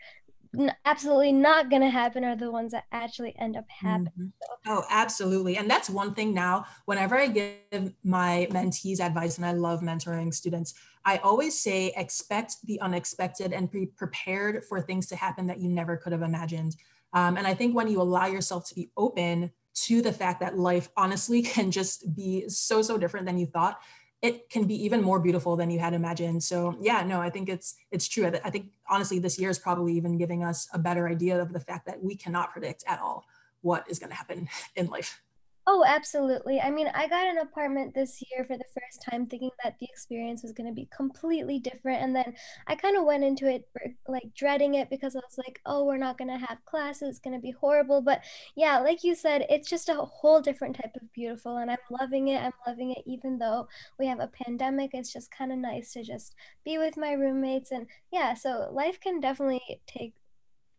absolutely 0.84 1.32
not 1.32 1.70
going 1.70 1.82
to 1.82 1.90
happen 1.90 2.24
are 2.24 2.36
the 2.36 2.50
ones 2.50 2.72
that 2.72 2.84
actually 2.92 3.34
end 3.38 3.56
up 3.56 3.64
happening. 3.68 4.12
Mm-hmm. 4.16 4.70
Oh, 4.72 4.84
absolutely. 4.90 5.56
And 5.56 5.70
that's 5.70 5.90
one 5.90 6.14
thing 6.14 6.34
now, 6.34 6.66
whenever 6.86 7.16
I 7.16 7.28
give 7.28 7.92
my 8.04 8.48
mentees 8.50 9.00
advice, 9.00 9.38
and 9.38 9.46
I 9.46 9.52
love 9.52 9.80
mentoring 9.80 10.32
students, 10.34 10.74
I 11.04 11.18
always 11.18 11.58
say 11.58 11.92
expect 11.96 12.56
the 12.64 12.80
unexpected 12.80 13.52
and 13.52 13.70
be 13.70 13.86
prepared 13.86 14.64
for 14.64 14.80
things 14.80 15.06
to 15.08 15.16
happen 15.16 15.46
that 15.46 15.60
you 15.60 15.68
never 15.68 15.96
could 15.96 16.12
have 16.12 16.22
imagined. 16.22 16.76
Um, 17.12 17.36
and 17.36 17.46
I 17.46 17.54
think 17.54 17.74
when 17.74 17.88
you 17.88 18.00
allow 18.00 18.26
yourself 18.26 18.68
to 18.68 18.74
be 18.74 18.90
open 18.96 19.50
to 19.72 20.02
the 20.02 20.12
fact 20.12 20.40
that 20.40 20.58
life 20.58 20.88
honestly 20.96 21.42
can 21.54 21.70
just 21.70 22.14
be 22.14 22.48
so, 22.48 22.82
so 22.82 22.98
different 22.98 23.26
than 23.26 23.38
you 23.38 23.46
thought, 23.46 23.80
it 24.22 24.50
can 24.50 24.64
be 24.64 24.74
even 24.84 25.00
more 25.00 25.18
beautiful 25.18 25.56
than 25.56 25.70
you 25.70 25.78
had 25.78 25.94
imagined. 25.94 26.42
So 26.42 26.76
yeah, 26.80 27.02
no, 27.02 27.20
I 27.20 27.30
think 27.30 27.48
it's 27.48 27.76
it's 27.90 28.06
true. 28.06 28.30
I 28.44 28.50
think 28.50 28.66
honestly, 28.88 29.18
this 29.18 29.38
year 29.38 29.48
is 29.48 29.58
probably 29.58 29.94
even 29.94 30.18
giving 30.18 30.44
us 30.44 30.68
a 30.74 30.78
better 30.78 31.08
idea 31.08 31.40
of 31.40 31.52
the 31.52 31.60
fact 31.60 31.86
that 31.86 32.02
we 32.02 32.16
cannot 32.16 32.52
predict 32.52 32.84
at 32.86 33.00
all 33.00 33.24
what 33.62 33.84
is 33.88 33.98
going 33.98 34.10
to 34.10 34.16
happen 34.16 34.48
in 34.76 34.88
life. 34.88 35.22
Oh, 35.66 35.84
absolutely. 35.86 36.60
I 36.60 36.70
mean, 36.70 36.88
I 36.94 37.06
got 37.06 37.26
an 37.28 37.38
apartment 37.38 37.94
this 37.94 38.20
year 38.30 38.44
for 38.44 38.56
the 38.56 38.64
first 38.74 39.02
time 39.08 39.26
thinking 39.26 39.50
that 39.62 39.78
the 39.78 39.86
experience 39.86 40.42
was 40.42 40.52
going 40.52 40.66
to 40.68 40.74
be 40.74 40.88
completely 40.94 41.58
different. 41.60 42.02
And 42.02 42.16
then 42.16 42.34
I 42.66 42.74
kind 42.74 42.96
of 42.96 43.04
went 43.04 43.22
into 43.24 43.46
it 43.46 43.68
like 44.08 44.34
dreading 44.34 44.74
it 44.74 44.90
because 44.90 45.14
I 45.14 45.20
was 45.20 45.38
like, 45.38 45.60
oh, 45.66 45.84
we're 45.84 45.96
not 45.98 46.18
going 46.18 46.28
to 46.30 46.44
have 46.46 46.64
classes. 46.64 47.10
It's 47.10 47.18
going 47.20 47.36
to 47.36 47.42
be 47.42 47.52
horrible. 47.52 48.00
But 48.00 48.22
yeah, 48.56 48.78
like 48.80 49.04
you 49.04 49.14
said, 49.14 49.46
it's 49.48 49.68
just 49.68 49.88
a 49.88 49.94
whole 49.94 50.40
different 50.40 50.74
type 50.76 50.96
of 51.00 51.12
beautiful. 51.12 51.58
And 51.58 51.70
I'm 51.70 51.78
loving 52.00 52.28
it. 52.28 52.42
I'm 52.42 52.52
loving 52.66 52.90
it. 52.92 53.04
Even 53.06 53.38
though 53.38 53.68
we 53.98 54.06
have 54.06 54.18
a 54.20 54.28
pandemic, 54.44 54.90
it's 54.94 55.12
just 55.12 55.30
kind 55.30 55.52
of 55.52 55.58
nice 55.58 55.92
to 55.92 56.02
just 56.02 56.34
be 56.64 56.78
with 56.78 56.96
my 56.96 57.12
roommates. 57.12 57.70
And 57.70 57.86
yeah, 58.10 58.34
so 58.34 58.68
life 58.72 58.98
can 58.98 59.20
definitely 59.20 59.60
take 59.86 60.14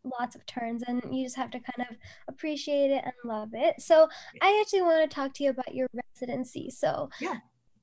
lots 0.04 0.36
of 0.36 0.46
turns 0.46 0.84
and 0.88 1.02
you 1.12 1.26
just 1.26 1.36
have 1.36 1.52
to 1.52 1.60
kind 1.60 1.90
of 1.90 1.98
appreciate 2.28 2.92
it 2.92 3.04
and 3.04 3.14
love 3.24 3.50
it. 3.54 3.82
So 3.82 4.08
I 4.42 4.60
actually 4.62 4.82
want 4.82 5.10
to 5.10 5.14
talk 5.14 5.34
to 5.36 5.44
you 5.44 5.52
about 5.52 5.74
your 5.76 5.88
residency. 5.94 6.70
So 6.70 7.10
yeah. 7.20 7.38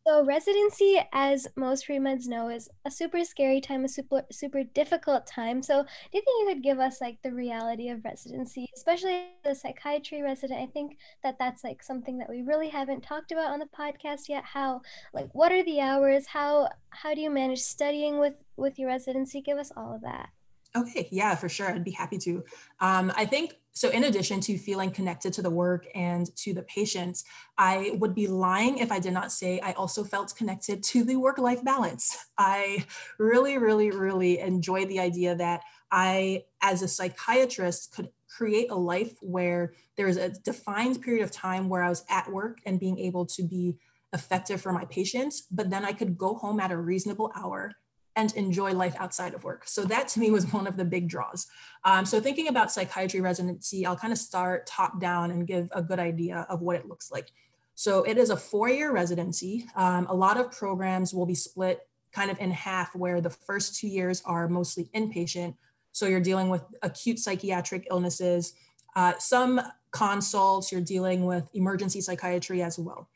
So 0.07 0.25
residency, 0.25 1.03
as 1.13 1.47
most 1.55 1.85
pre-meds 1.85 2.29
know, 2.29 2.49
is 2.49 2.71
a 2.87 2.91
super 2.91 3.25
scary 3.25 3.61
time, 3.61 3.85
a 3.85 3.89
super 3.89 4.23
super 4.33 4.65
difficult 4.65 5.27
time. 5.27 5.63
So 5.63 5.83
do 5.83 5.89
you 6.19 6.23
think 6.23 6.49
you 6.49 6.55
could 6.55 6.63
give 6.63 6.79
us 6.79 7.03
like 7.03 7.19
the 7.23 7.31
reality 7.31 7.91
of 7.91 8.03
residency, 8.07 8.71
especially 8.75 9.27
the 9.45 9.55
psychiatry 9.55 10.23
resident? 10.23 10.63
I 10.63 10.67
think 10.73 10.97
that 11.23 11.37
that's 11.39 11.63
like 11.63 11.83
something 11.83 12.17
that 12.19 12.31
we 12.31 12.41
really 12.41 12.71
haven't 12.71 13.03
talked 13.03 13.33
about 13.33 13.51
on 13.51 13.59
the 13.59 13.67
podcast 13.67 14.31
yet. 14.31 14.45
How 14.45 14.81
like 15.13 15.29
what 15.35 15.53
are 15.53 15.63
the 15.63 15.81
hours? 15.81 16.27
How 16.27 16.71
how 16.89 17.13
do 17.13 17.21
you 17.21 17.29
manage 17.29 17.61
studying 17.61 18.19
with 18.19 18.35
with 18.57 18.79
your 18.79 18.89
residency? 18.89 19.43
Give 19.43 19.59
us 19.59 19.73
all 19.77 19.95
of 19.95 20.01
that. 20.01 20.31
Okay, 20.77 21.09
yeah, 21.11 21.35
for 21.35 21.49
sure. 21.49 21.69
I'd 21.69 21.85
be 21.85 21.91
happy 21.91 22.19
to. 22.19 22.45
Um, 22.81 23.11
I 23.17 23.25
think 23.25 23.57
so. 23.73 23.89
In 23.89 24.05
addition 24.05 24.41
to 24.41 24.59
feeling 24.59 24.91
connected 24.91 25.33
to 25.35 25.43
the 25.43 25.51
work 25.51 25.87
and 25.95 26.35
to 26.37 26.53
the 26.53 26.63
patients, 26.63 27.25
I 27.57 27.93
would 27.95 28.15
be 28.15 28.27
lying 28.27 28.79
if 28.79 28.93
I 28.93 28.99
did 28.99 29.15
not 29.15 29.33
say 29.33 29.61
I 29.61 29.73
also 29.73 30.05
felt 30.05 30.37
connected 30.37 30.83
to 30.85 31.05
the 31.05 31.17
work 31.17 31.39
life 31.39 31.65
balance. 31.65 32.17
I 32.39 32.85
really, 33.19 33.57
really, 33.57 33.91
really 33.91 34.41
enjoy 34.41 34.85
the 34.85 35.01
idea 35.01 35.35
that 35.37 35.63
I, 35.91 36.45
as 36.61 36.83
a 36.83 36.89
psychiatrist, 36.89 37.95
could 37.95 38.11
create 38.29 38.71
a 38.71 38.77
life 38.77 39.17
where 39.23 39.73
there's 39.97 40.19
a 40.19 40.29
defined 40.29 41.01
period 41.01 41.25
of 41.25 41.31
time 41.31 41.71
where 41.71 41.83
I 41.83 41.89
was 41.89 42.05
at 42.11 42.31
work 42.31 42.59
and 42.67 42.79
being 42.79 42.99
able 42.99 43.25
to 43.27 43.43
be 43.43 43.79
effective 44.13 44.61
for 44.61 44.73
my 44.73 44.85
patients, 44.85 45.43
but 45.51 45.71
then 45.71 45.85
I 45.85 45.93
could 45.93 46.19
go 46.19 46.35
home 46.35 46.61
at 46.61 46.71
a 46.71 46.77
reasonable 46.77 47.33
hour 47.35 47.73
and 48.19 48.35
enjoy 48.35 48.73
life 48.73 48.97
outside 48.99 49.33
of 49.33 49.45
work. 49.45 49.63
So 49.69 49.85
that 49.85 50.09
to 50.09 50.21
me 50.21 50.33
was 50.33 50.53
one 50.53 50.67
of 50.67 50.77
the 50.77 50.85
big 50.85 51.09
draws. 51.09 51.47
Um, 51.85 52.05
so 52.05 52.21
thinking 52.21 52.49
about 52.49 52.73
psychiatry 52.73 53.21
residency, 53.21 53.87
I'll 53.87 53.97
kind 53.97 54.13
of 54.13 54.19
start 54.19 54.67
top 54.67 55.01
down 55.01 55.31
and 55.31 55.47
give 55.47 55.71
a 55.73 55.83
good 55.83 56.01
idea 56.01 56.45
of 56.49 56.61
what 56.61 56.75
it 56.75 56.89
looks 56.89 57.13
like. 57.13 57.29
So 57.77 58.03
it 58.03 58.19
is 58.19 58.31
a 58.31 58.37
four-year 58.37 58.91
residency. 58.91 59.67
Um, 59.77 60.09
a 60.09 60.15
lot 60.15 60.37
of 60.37 60.51
programs 60.51 61.15
will 61.15 61.27
be 61.27 61.37
split 61.37 61.79
kind 62.13 62.29
of 62.29 62.41
in 62.41 62.51
half 62.51 62.93
where 62.97 63.21
the 63.21 63.31
first 63.31 63.79
two 63.79 63.87
years 63.87 64.21
are 64.25 64.49
mostly 64.49 64.91
inpatient. 64.97 65.55
So 65.93 66.07
you're 66.07 66.19
dealing 66.31 66.49
with 66.49 66.65
acute 66.83 67.21
psychiatric 67.21 67.87
illnesses, 67.89 68.55
uh, 68.97 69.13
some 69.19 69.61
consults, 69.93 70.73
you're 70.73 70.81
dealing 70.81 71.25
with 71.25 71.49
emergency 71.55 72.01
psychiatry 72.01 72.63
as 72.63 72.81
well. 72.81 73.09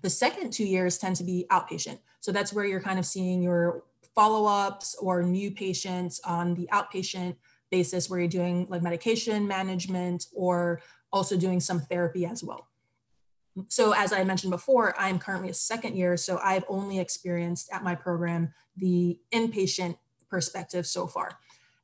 The 0.00 0.10
second 0.10 0.52
two 0.52 0.64
years 0.64 0.96
tend 0.96 1.16
to 1.16 1.24
be 1.24 1.44
outpatient. 1.50 1.98
So 2.20 2.32
that's 2.32 2.52
where 2.52 2.64
you're 2.64 2.80
kind 2.80 2.98
of 2.98 3.04
seeing 3.04 3.42
your 3.42 3.84
follow-ups 4.14 4.96
or 5.00 5.22
new 5.22 5.50
patients 5.50 6.20
on 6.24 6.54
the 6.54 6.68
outpatient 6.72 7.36
basis 7.70 8.08
where 8.08 8.20
you're 8.20 8.28
doing 8.28 8.66
like 8.68 8.82
medication 8.82 9.46
management 9.46 10.26
or 10.34 10.80
also 11.12 11.36
doing 11.36 11.60
some 11.60 11.80
therapy 11.80 12.26
as 12.26 12.44
well. 12.44 12.68
So 13.68 13.92
as 13.92 14.12
I 14.12 14.24
mentioned 14.24 14.50
before, 14.50 14.94
I'm 14.98 15.18
currently 15.18 15.50
a 15.50 15.54
second 15.54 15.96
year, 15.96 16.16
so 16.16 16.38
I've 16.42 16.64
only 16.68 16.98
experienced 16.98 17.70
at 17.72 17.82
my 17.82 17.94
program 17.94 18.52
the 18.76 19.18
inpatient 19.32 19.96
perspective 20.30 20.86
so 20.86 21.06
far. 21.06 21.38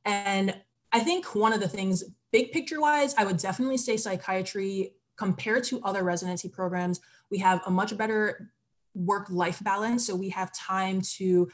And 0.05 0.55
I 0.91 0.99
think 0.99 1.35
one 1.35 1.53
of 1.53 1.59
the 1.59 1.67
things, 1.67 2.03
big 2.31 2.51
picture 2.51 2.81
wise, 2.81 3.13
I 3.15 3.25
would 3.25 3.37
definitely 3.37 3.77
say 3.77 3.97
psychiatry 3.97 4.93
compared 5.15 5.63
to 5.65 5.81
other 5.83 6.03
residency 6.03 6.49
programs, 6.49 7.01
we 7.29 7.37
have 7.39 7.61
a 7.67 7.69
much 7.69 7.95
better 7.95 8.51
work 8.95 9.27
life 9.29 9.63
balance. 9.63 10.07
So 10.07 10.15
we 10.15 10.29
have 10.29 10.51
time 10.53 11.01
to 11.17 11.49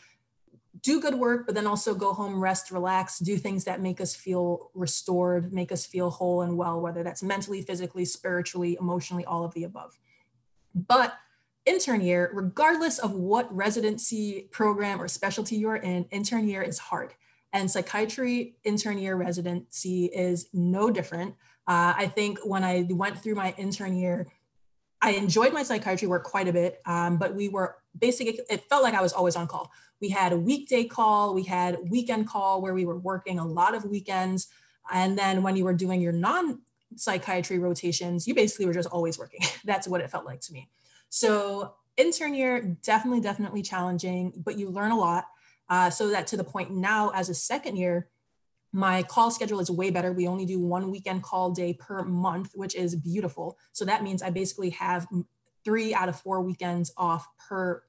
do 0.81 0.99
good 0.99 1.15
work, 1.15 1.45
but 1.45 1.55
then 1.55 1.67
also 1.67 1.95
go 1.95 2.13
home, 2.13 2.39
rest, 2.39 2.71
relax, 2.71 3.19
do 3.19 3.37
things 3.37 3.63
that 3.63 3.81
make 3.81 4.01
us 4.01 4.15
feel 4.15 4.71
restored, 4.73 5.53
make 5.53 5.71
us 5.71 5.85
feel 5.85 6.09
whole 6.09 6.41
and 6.41 6.57
well, 6.57 6.81
whether 6.81 7.03
that's 7.03 7.23
mentally, 7.23 7.61
physically, 7.61 8.05
spiritually, 8.05 8.77
emotionally, 8.79 9.25
all 9.25 9.43
of 9.43 9.53
the 9.53 9.63
above. 9.63 9.97
But 10.73 11.17
intern 11.65 12.01
year, 12.01 12.29
regardless 12.33 12.99
of 12.99 13.11
what 13.13 13.53
residency 13.55 14.47
program 14.51 15.01
or 15.01 15.07
specialty 15.07 15.55
you're 15.55 15.77
in, 15.77 16.05
intern 16.11 16.47
year 16.47 16.61
is 16.61 16.77
hard. 16.77 17.13
And 17.53 17.71
psychiatry 17.71 18.57
intern 18.63 18.97
year 18.97 19.15
residency 19.15 20.05
is 20.05 20.49
no 20.53 20.91
different. 20.91 21.35
Uh, 21.67 21.93
I 21.97 22.07
think 22.07 22.39
when 22.43 22.63
I 22.63 22.85
went 22.89 23.23
through 23.23 23.35
my 23.35 23.55
intern 23.57 23.95
year, 23.95 24.27
I 25.01 25.11
enjoyed 25.11 25.53
my 25.53 25.63
psychiatry 25.63 26.07
work 26.07 26.23
quite 26.23 26.47
a 26.47 26.53
bit, 26.53 26.81
um, 26.85 27.17
but 27.17 27.33
we 27.33 27.49
were 27.49 27.77
basically, 27.97 28.39
it 28.49 28.63
felt 28.69 28.83
like 28.83 28.93
I 28.93 29.01
was 29.01 29.13
always 29.13 29.35
on 29.35 29.47
call. 29.47 29.71
We 30.01 30.09
had 30.09 30.33
a 30.33 30.37
weekday 30.37 30.85
call, 30.85 31.33
we 31.33 31.43
had 31.43 31.77
weekend 31.89 32.27
call 32.27 32.61
where 32.61 32.73
we 32.73 32.85
were 32.85 32.97
working 32.97 33.39
a 33.39 33.45
lot 33.45 33.75
of 33.75 33.85
weekends. 33.85 34.47
And 34.91 35.17
then 35.17 35.41
when 35.41 35.55
you 35.55 35.63
were 35.63 35.73
doing 35.73 36.01
your 36.01 36.11
non 36.11 36.61
psychiatry 36.95 37.59
rotations, 37.59 38.27
you 38.27 38.35
basically 38.35 38.65
were 38.65 38.73
just 38.73 38.89
always 38.89 39.17
working. 39.17 39.39
That's 39.65 39.87
what 39.87 40.01
it 40.01 40.11
felt 40.11 40.25
like 40.25 40.41
to 40.41 40.53
me. 40.53 40.69
So, 41.09 41.75
intern 41.97 42.33
year, 42.33 42.77
definitely, 42.83 43.21
definitely 43.21 43.61
challenging, 43.61 44.33
but 44.35 44.57
you 44.57 44.69
learn 44.69 44.91
a 44.91 44.97
lot. 44.97 45.25
Uh, 45.69 45.89
so 45.89 46.09
that 46.09 46.27
to 46.27 46.37
the 46.37 46.43
point 46.43 46.71
now, 46.71 47.11
as 47.15 47.29
a 47.29 47.33
second 47.33 47.77
year, 47.77 48.09
my 48.71 49.01
call 49.03 49.31
schedule 49.31 49.61
is 49.61 49.71
way 49.71 49.89
better. 49.89 50.11
We 50.11 50.27
only 50.27 50.45
do 50.45 50.59
one 50.59 50.91
weekend 50.91 51.23
call 51.23 51.51
day 51.51 51.73
per 51.73 52.03
month, 52.03 52.51
which 52.55 52.75
is 52.75 52.95
beautiful. 52.95 53.57
So 53.71 53.85
that 53.85 54.03
means 54.03 54.21
I 54.21 54.29
basically 54.29 54.71
have 54.71 55.07
three 55.65 55.93
out 55.93 56.07
of 56.07 56.19
four 56.19 56.41
weekends 56.41 56.93
off 56.95 57.27
per 57.49 57.83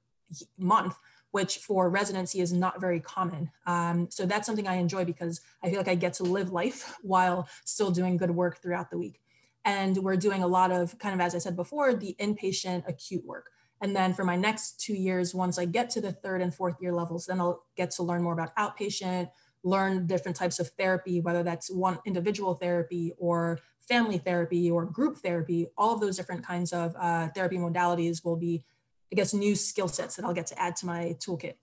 month, 0.59 0.97
which 1.31 1.59
for 1.59 1.89
residency 1.89 2.41
is 2.41 2.53
not 2.53 2.81
very 2.81 2.99
common. 2.99 3.51
Um, 3.67 4.09
so 4.11 4.27
that's 4.27 4.47
something 4.47 4.67
I 4.67 4.77
enjoy 4.77 5.05
because 5.05 5.41
I 5.63 5.69
feel 5.69 5.79
like 5.79 5.89
I 5.89 5.95
get 5.95 6.15
to 6.15 6.25
live 6.25 6.51
life 6.51 6.97
while 7.03 7.49
still 7.65 7.91
doing 7.91 8.17
good 8.17 8.31
work 8.31 8.61
throughout 8.61 8.91
the 8.91 8.99
week. 8.99 9.21
And 9.65 9.97
we're 9.99 10.17
doing 10.17 10.43
a 10.43 10.47
lot 10.47 10.71
of 10.71 10.99
kind 10.99 11.15
of, 11.15 11.21
as 11.21 11.35
I 11.35 11.39
said 11.39 11.57
before, 11.57 11.93
the 11.93 12.17
inpatient 12.21 12.89
acute 12.89 13.25
work. 13.25 13.51
And 13.81 13.95
then 13.95 14.15
for 14.15 14.25
my 14.25 14.37
next 14.37 14.81
two 14.81 14.95
years, 14.95 15.35
once 15.35 15.59
I 15.59 15.67
get 15.67 15.91
to 15.91 16.01
the 16.01 16.13
third 16.13 16.41
and 16.41 16.55
fourth 16.55 16.77
year 16.81 16.93
levels, 16.93 17.27
then 17.27 17.41
I'll 17.41 17.65
get 17.77 17.91
to 17.93 18.03
learn 18.03 18.23
more 18.23 18.33
about 18.33 18.57
outpatient, 18.57 19.31
learn 19.65 20.07
different 20.07 20.37
types 20.37 20.59
of 20.61 20.69
therapy, 20.71 21.21
whether 21.21 21.43
that's 21.43 21.71
one 21.71 21.99
individual 22.07 22.55
therapy 22.55 23.13
or 23.19 23.59
family 23.89 24.19
therapy 24.19 24.71
or 24.71 24.85
group 24.85 25.19
therapy, 25.19 25.69
all 25.77 25.95
of 25.95 26.01
those 26.01 26.17
different 26.17 26.45
kinds 26.45 26.73
of 26.73 26.95
uh, 26.99 27.29
therapy 27.29 27.57
modalities 27.57 28.25
will 28.25 28.37
be, 28.37 28.65
I 29.13 29.17
guess, 29.17 29.33
new 29.33 29.55
skill 29.55 29.89
sets 29.89 30.17
that 30.17 30.25
I'll 30.25 30.35
get 30.35 30.47
to 30.49 30.61
add 30.61 30.77
to 30.77 30.87
my 30.87 31.17
toolkit. 31.19 31.55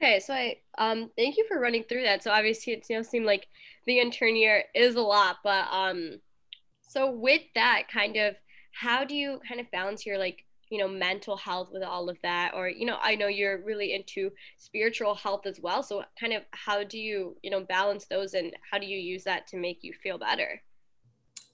Okay, 0.00 0.20
so 0.20 0.32
I 0.32 0.58
um 0.78 1.10
thank 1.16 1.36
you 1.36 1.44
for 1.48 1.58
running 1.58 1.82
through 1.82 2.04
that. 2.04 2.22
So 2.22 2.30
obviously 2.30 2.74
it 2.74 2.86
you 2.88 2.96
know 2.96 3.02
seemed 3.02 3.26
like 3.26 3.48
the 3.86 3.98
intern 3.98 4.36
year 4.36 4.64
is 4.74 4.94
a 4.94 5.00
lot, 5.00 5.38
but 5.42 5.66
um 5.72 6.20
so 6.82 7.10
with 7.10 7.42
that 7.56 7.84
kind 7.92 8.16
of 8.16 8.36
how 8.72 9.04
do 9.04 9.14
you 9.14 9.40
kind 9.46 9.60
of 9.60 9.68
balance 9.72 10.06
your 10.06 10.16
like 10.16 10.44
you 10.70 10.78
know 10.78 10.88
mental 10.88 11.36
health 11.36 11.70
with 11.72 11.82
all 11.82 12.08
of 12.08 12.18
that 12.22 12.52
or 12.54 12.68
you 12.68 12.84
know 12.84 12.98
i 13.02 13.14
know 13.14 13.26
you're 13.26 13.62
really 13.64 13.94
into 13.94 14.30
spiritual 14.56 15.14
health 15.14 15.46
as 15.46 15.60
well 15.60 15.82
so 15.82 16.02
kind 16.18 16.32
of 16.32 16.42
how 16.50 16.84
do 16.84 16.98
you 16.98 17.36
you 17.42 17.50
know 17.50 17.60
balance 17.64 18.06
those 18.06 18.34
and 18.34 18.54
how 18.70 18.78
do 18.78 18.86
you 18.86 18.98
use 18.98 19.24
that 19.24 19.46
to 19.46 19.56
make 19.56 19.82
you 19.82 19.92
feel 19.92 20.18
better? 20.18 20.60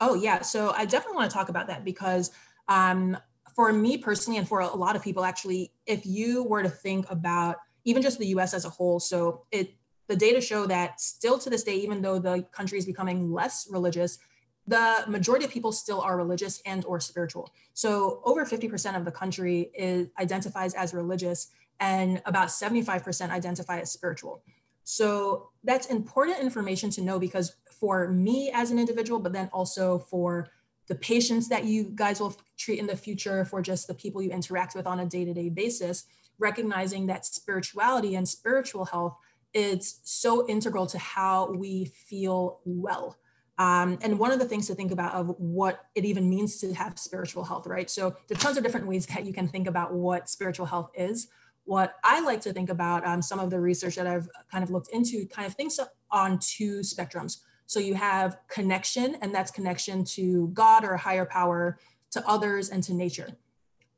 Oh 0.01 0.15
yeah 0.15 0.43
so 0.43 0.73
i 0.77 0.85
definitely 0.85 1.17
want 1.17 1.31
to 1.31 1.37
talk 1.37 1.49
about 1.49 1.69
that 1.69 1.85
because 1.85 2.31
um, 2.69 3.17
for 3.55 3.73
me 3.73 3.99
personally 3.99 4.39
and 4.39 4.49
for 4.49 4.61
a 4.61 4.75
lot 4.75 4.97
of 4.97 5.03
people 5.03 5.25
actually 5.25 5.73
if 5.87 6.05
you 6.05 6.45
were 6.45 6.63
to 6.63 6.69
think 6.69 7.07
about 7.11 7.57
even 7.85 8.03
just 8.03 8.19
the 8.19 8.27
us 8.27 8.55
as 8.55 8.65
a 8.65 8.71
whole 8.71 8.99
so 8.99 9.45
it 9.53 9.75
the 10.07 10.17
data 10.17 10.41
show 10.41 10.67
that 10.67 11.01
still 11.01 11.39
to 11.39 11.49
this 11.49 11.63
day 11.63 11.77
even 11.77 12.03
though 12.03 12.19
the 12.19 12.45
country 12.53 12.79
is 12.79 12.85
becoming 12.85 13.33
less 13.33 13.69
religious 13.71 14.19
the 14.67 15.05
majority 15.09 15.45
of 15.45 15.51
people 15.51 15.73
still 15.73 16.01
are 16.01 16.17
religious 16.17 16.63
and 16.65 16.85
or 16.87 16.99
spiritual. 17.01 17.51
So 17.75 18.21
over 18.25 18.45
50% 18.45 18.97
of 18.97 19.05
the 19.05 19.11
country 19.11 19.71
is, 19.75 20.09
identifies 20.19 20.75
as 20.75 20.95
religious 20.95 21.49
and 21.81 22.23
about 22.25 22.49
75% 22.49 23.31
identify 23.31 23.81
as 23.81 23.91
spiritual. 23.91 24.43
So 24.85 25.51
that's 25.65 25.87
important 25.87 26.41
information 26.41 26.91
to 26.91 27.03
know 27.03 27.19
because 27.19 27.57
for 27.81 28.09
me 28.09 28.51
as 28.53 28.71
an 28.71 28.79
individual, 28.79 29.19
but 29.19 29.33
then 29.33 29.51
also 29.53 29.99
for 29.99 30.49
the 30.87 30.95
patients 30.95 31.49
that 31.49 31.65
you 31.65 31.85
guys 31.95 32.21
will 32.21 32.37
treat 32.59 32.79
in 32.79 32.87
the 32.87 32.97
future, 32.97 33.45
for 33.45 33.63
just 33.63 33.87
the 33.87 33.95
people 33.95 34.23
you 34.23 34.31
interact 34.31 34.75
with 34.75 34.87
on 34.87 35.01
a 35.01 35.07
day-to-day 35.07 35.49
basis, 35.49 36.05
recognizing 36.39 37.07
that 37.07 37.25
spirituality 37.25 38.15
and 38.15 38.29
spiritual 38.29 38.85
health 38.85 39.17
is 39.55 40.01
so 40.05 40.47
integral 40.49 40.87
to 40.87 40.99
how 40.99 41.51
we 41.53 41.87
feel 41.87 42.61
well 42.65 43.17
Um, 43.57 43.99
and 44.03 44.19
one 44.19 44.33
of 44.33 44.41
the 44.41 44.45
things 44.45 44.67
to 44.67 44.75
think 44.75 44.91
about 44.91 45.15
of 45.15 45.29
what 45.39 45.87
it 45.95 46.05
even 46.05 46.29
means 46.29 46.59
to 46.59 46.73
have 46.75 46.99
spiritual 46.99 47.45
health, 47.45 47.67
right? 47.67 47.89
So 47.89 48.17
there's 48.27 48.41
tons 48.41 48.57
of 48.57 48.65
different 48.65 48.87
ways 48.87 49.07
that 49.07 49.25
you 49.25 49.33
can 49.33 49.47
think 49.47 49.69
about 49.69 49.93
what 49.95 50.29
spiritual 50.29 50.67
health 50.67 50.91
is. 50.95 51.29
What 51.65 51.95
I 52.03 52.21
like 52.21 52.41
to 52.43 52.53
think 52.53 52.69
about, 52.69 53.07
um, 53.07 53.23
some 53.23 53.39
of 53.39 53.51
the 53.51 53.61
research 53.61 53.95
that 53.97 54.07
I've 54.07 54.29
kind 54.51 54.65
of 54.65 54.71
looked 54.71 54.89
into, 54.89 55.27
kind 55.27 55.47
of 55.47 55.55
thinks 55.55 55.79
on 56.11 56.39
two 56.41 56.81
spectrums. 56.81 57.39
So 57.67 57.81
you 57.81 57.95
have 57.95 58.39
connection, 58.49 59.17
and 59.23 59.35
that's 59.35 59.51
connection 59.51 60.05
to 60.05 60.49
God 60.49 60.85
or 60.85 60.93
a 60.93 60.99
higher 60.99 61.25
power, 61.25 61.79
to 62.11 62.27
others, 62.29 62.69
and 62.69 62.83
to 62.83 62.93
nature. 62.93 63.31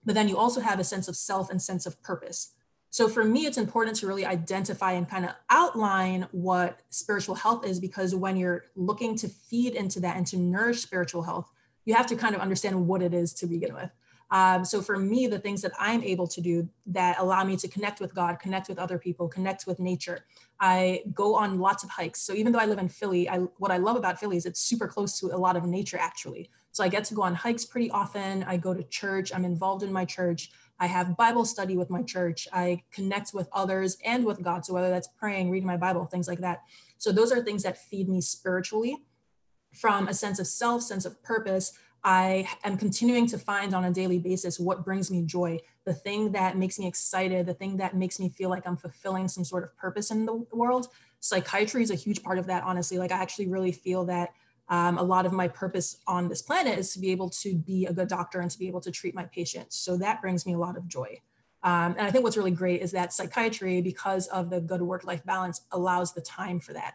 But 0.04 0.14
then 0.14 0.28
you 0.28 0.36
also 0.36 0.60
have 0.60 0.78
a 0.78 0.84
sense 0.84 1.08
of 1.08 1.16
self 1.16 1.50
and 1.50 1.60
sense 1.60 1.86
of 1.86 2.00
purpose. 2.02 2.52
So 2.90 3.08
for 3.08 3.24
me, 3.24 3.46
it's 3.46 3.58
important 3.58 3.96
to 3.96 4.06
really 4.06 4.24
identify 4.24 4.92
and 4.92 5.08
kind 5.08 5.24
of 5.24 5.32
outline 5.50 6.26
what 6.32 6.80
spiritual 6.90 7.34
health 7.34 7.66
is 7.66 7.78
because 7.78 8.14
when 8.14 8.36
you're 8.36 8.64
looking 8.74 9.16
to 9.16 9.28
feed 9.28 9.74
into 9.74 10.00
that 10.00 10.16
and 10.16 10.26
to 10.28 10.38
nourish 10.38 10.80
spiritual 10.80 11.22
health, 11.22 11.50
you 11.84 11.94
have 11.94 12.06
to 12.06 12.16
kind 12.16 12.34
of 12.34 12.40
understand 12.40 12.86
what 12.86 13.02
it 13.02 13.12
is 13.12 13.32
to 13.34 13.46
begin 13.46 13.74
with. 13.74 13.90
Um, 14.30 14.64
so 14.64 14.82
for 14.82 14.98
me, 14.98 15.26
the 15.26 15.38
things 15.38 15.62
that 15.62 15.72
I'm 15.78 16.02
able 16.02 16.26
to 16.28 16.40
do 16.40 16.68
that 16.86 17.18
allow 17.18 17.44
me 17.44 17.56
to 17.58 17.68
connect 17.68 18.00
with 18.00 18.14
God, 18.14 18.40
connect 18.40 18.68
with 18.68 18.78
other 18.78 18.98
people, 18.98 19.28
connect 19.28 19.66
with 19.66 19.78
nature. 19.78 20.24
I 20.58 21.02
go 21.14 21.36
on 21.36 21.60
lots 21.60 21.84
of 21.84 21.90
hikes. 21.90 22.22
So 22.22 22.32
even 22.32 22.52
though 22.52 22.58
I 22.58 22.66
live 22.66 22.78
in 22.78 22.88
Philly, 22.88 23.28
I, 23.28 23.38
what 23.58 23.70
I 23.70 23.76
love 23.76 23.96
about 23.96 24.18
Philly 24.18 24.36
is 24.36 24.46
it's 24.46 24.60
super 24.60 24.88
close 24.88 25.20
to 25.20 25.26
a 25.26 25.38
lot 25.38 25.56
of 25.56 25.64
nature 25.64 25.98
actually. 26.00 26.50
So 26.72 26.82
I 26.82 26.88
get 26.88 27.04
to 27.04 27.14
go 27.14 27.22
on 27.22 27.34
hikes 27.34 27.64
pretty 27.64 27.90
often. 27.90 28.42
I 28.44 28.56
go 28.56 28.74
to 28.74 28.82
church. 28.82 29.32
I'm 29.32 29.44
involved 29.44 29.82
in 29.82 29.92
my 29.92 30.04
church. 30.04 30.50
I 30.78 30.86
have 30.86 31.16
Bible 31.16 31.44
study 31.44 31.76
with 31.76 31.90
my 31.90 32.02
church. 32.02 32.46
I 32.52 32.82
connect 32.92 33.32
with 33.32 33.48
others 33.52 33.96
and 34.04 34.24
with 34.24 34.42
God. 34.42 34.64
So 34.64 34.74
whether 34.74 34.90
that's 34.90 35.08
praying, 35.08 35.50
reading 35.50 35.66
my 35.66 35.76
Bible, 35.76 36.04
things 36.04 36.28
like 36.28 36.40
that. 36.40 36.62
So 36.98 37.12
those 37.12 37.32
are 37.32 37.42
things 37.42 37.62
that 37.62 37.78
feed 37.78 38.08
me 38.08 38.20
spiritually 38.20 38.98
from 39.72 40.08
a 40.08 40.14
sense 40.14 40.38
of 40.38 40.46
self, 40.46 40.82
sense 40.82 41.04
of 41.04 41.22
purpose. 41.22 41.72
I 42.04 42.48
am 42.62 42.76
continuing 42.76 43.26
to 43.28 43.38
find 43.38 43.74
on 43.74 43.84
a 43.84 43.90
daily 43.90 44.18
basis 44.18 44.60
what 44.60 44.84
brings 44.84 45.10
me 45.10 45.22
joy, 45.22 45.58
the 45.84 45.94
thing 45.94 46.32
that 46.32 46.56
makes 46.56 46.78
me 46.78 46.86
excited, 46.86 47.46
the 47.46 47.54
thing 47.54 47.78
that 47.78 47.96
makes 47.96 48.20
me 48.20 48.28
feel 48.28 48.48
like 48.48 48.66
I'm 48.66 48.76
fulfilling 48.76 49.28
some 49.28 49.44
sort 49.44 49.64
of 49.64 49.76
purpose 49.76 50.10
in 50.10 50.24
the 50.24 50.34
world. 50.52 50.88
Psychiatry 51.20 51.82
is 51.82 51.90
a 51.90 51.96
huge 51.96 52.22
part 52.22 52.38
of 52.38 52.46
that, 52.46 52.62
honestly. 52.62 52.98
Like, 52.98 53.10
I 53.10 53.16
actually 53.16 53.48
really 53.48 53.72
feel 53.72 54.04
that 54.04 54.30
um, 54.68 54.98
a 54.98 55.02
lot 55.02 55.26
of 55.26 55.32
my 55.32 55.48
purpose 55.48 55.98
on 56.06 56.28
this 56.28 56.42
planet 56.42 56.78
is 56.78 56.92
to 56.92 56.98
be 56.98 57.10
able 57.10 57.30
to 57.30 57.54
be 57.54 57.86
a 57.86 57.92
good 57.92 58.08
doctor 58.08 58.40
and 58.40 58.50
to 58.50 58.58
be 58.58 58.68
able 58.68 58.80
to 58.80 58.90
treat 58.90 59.14
my 59.14 59.24
patients. 59.24 59.76
So 59.76 59.96
that 59.98 60.20
brings 60.20 60.44
me 60.44 60.54
a 60.54 60.58
lot 60.58 60.76
of 60.76 60.88
joy. 60.88 61.20
Um, 61.62 61.94
and 61.98 62.06
I 62.06 62.10
think 62.10 62.24
what's 62.24 62.36
really 62.36 62.50
great 62.50 62.82
is 62.82 62.92
that 62.92 63.12
psychiatry, 63.12 63.80
because 63.80 64.26
of 64.28 64.50
the 64.50 64.60
good 64.60 64.82
work 64.82 65.04
life 65.04 65.24
balance, 65.24 65.62
allows 65.72 66.14
the 66.14 66.20
time 66.20 66.60
for 66.60 66.72
that. 66.72 66.94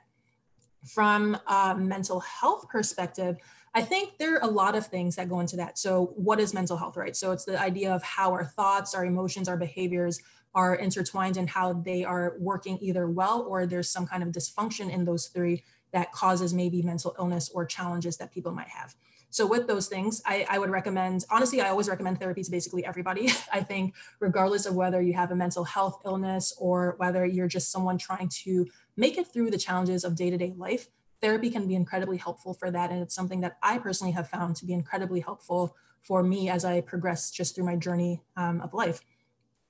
From 0.86 1.38
a 1.48 1.76
mental 1.78 2.22
health 2.22 2.68
perspective, 2.70 3.38
I 3.74 3.82
think 3.82 4.18
there 4.18 4.36
are 4.36 4.44
a 4.44 4.52
lot 4.52 4.76
of 4.76 4.88
things 4.88 5.16
that 5.16 5.30
go 5.30 5.40
into 5.40 5.56
that. 5.58 5.78
So, 5.78 6.14
what 6.16 6.40
is 6.40 6.54
mental 6.54 6.78
health, 6.78 6.98
right? 6.98 7.16
So, 7.16 7.32
it's 7.32 7.46
the 7.46 7.60
idea 7.60 7.94
of 7.94 8.02
how 8.04 8.32
our 8.32 8.46
thoughts, 8.46 8.96
our 8.96 9.06
emotions, 9.06 9.48
our 9.48 9.58
behaviors 9.58 10.20
are 10.54 10.76
intertwined 10.76 11.38
and 11.38 11.50
how 11.50 11.74
they 11.74 12.04
are 12.04 12.36
working 12.40 12.78
either 12.82 13.10
well 13.10 13.46
or 13.48 13.66
there's 13.66 13.90
some 13.90 14.06
kind 14.06 14.24
of 14.24 14.30
dysfunction 14.30 14.92
in 14.92 15.06
those 15.06 15.28
three 15.28 15.64
that 15.92 16.12
causes 16.12 16.54
maybe 16.54 16.82
mental 16.82 17.16
illness 17.20 17.50
or 17.54 17.66
challenges 17.66 18.18
that 18.18 18.32
people 18.32 18.52
might 18.52 18.70
have. 18.70 18.96
So 19.30 19.48
with 19.48 19.66
those 19.66 19.88
things, 19.88 20.22
I, 20.26 20.46
I, 20.50 20.60
would 20.60 20.70
recommend, 20.70 21.24
honestly, 21.30 21.62
I 21.62 21.70
always 21.70 21.88
recommend 21.88 22.20
therapy 22.20 22.44
to 22.44 22.52
basically 22.52 22.86
everybody. 22.86 23.30
I 23.54 23.62
think 23.62 23.96
regardless 24.20 24.66
of 24.66 24.76
whether 24.76 25.02
you 25.02 25.14
have 25.14 25.32
a 25.32 25.36
mental 25.36 25.64
health 25.64 26.02
illness 26.06 26.54
or 26.60 26.96
whether 26.98 27.26
you're 27.26 27.48
just 27.48 27.72
someone 27.72 27.98
trying 27.98 28.28
to 28.44 28.68
make 28.98 29.18
it 29.18 29.28
through 29.28 29.52
the 29.52 29.58
challenges 29.58 30.04
of 30.04 30.16
day-to-day 30.16 30.54
life, 30.58 30.90
therapy 31.22 31.50
can 31.50 31.66
be 31.66 31.76
incredibly 31.76 32.18
helpful 32.18 32.54
for 32.54 32.72
that. 32.72 32.92
And 32.92 33.02
it's 33.02 33.16
something 33.16 33.40
that 33.40 33.58
I 33.64 33.78
personally 33.78 34.12
have 34.12 34.28
found 34.28 34.58
to 34.58 34.66
be 34.66 34.74
incredibly 34.74 35.22
helpful 35.22 35.78
for 36.02 36.24
me 36.24 36.50
as 36.50 36.66
I 36.66 36.82
progress 36.82 37.32
just 37.32 37.56
through 37.56 37.66
my 37.66 37.78
journey 37.78 38.22
um, 38.36 38.60
of 38.60 38.74
life. 38.74 39.02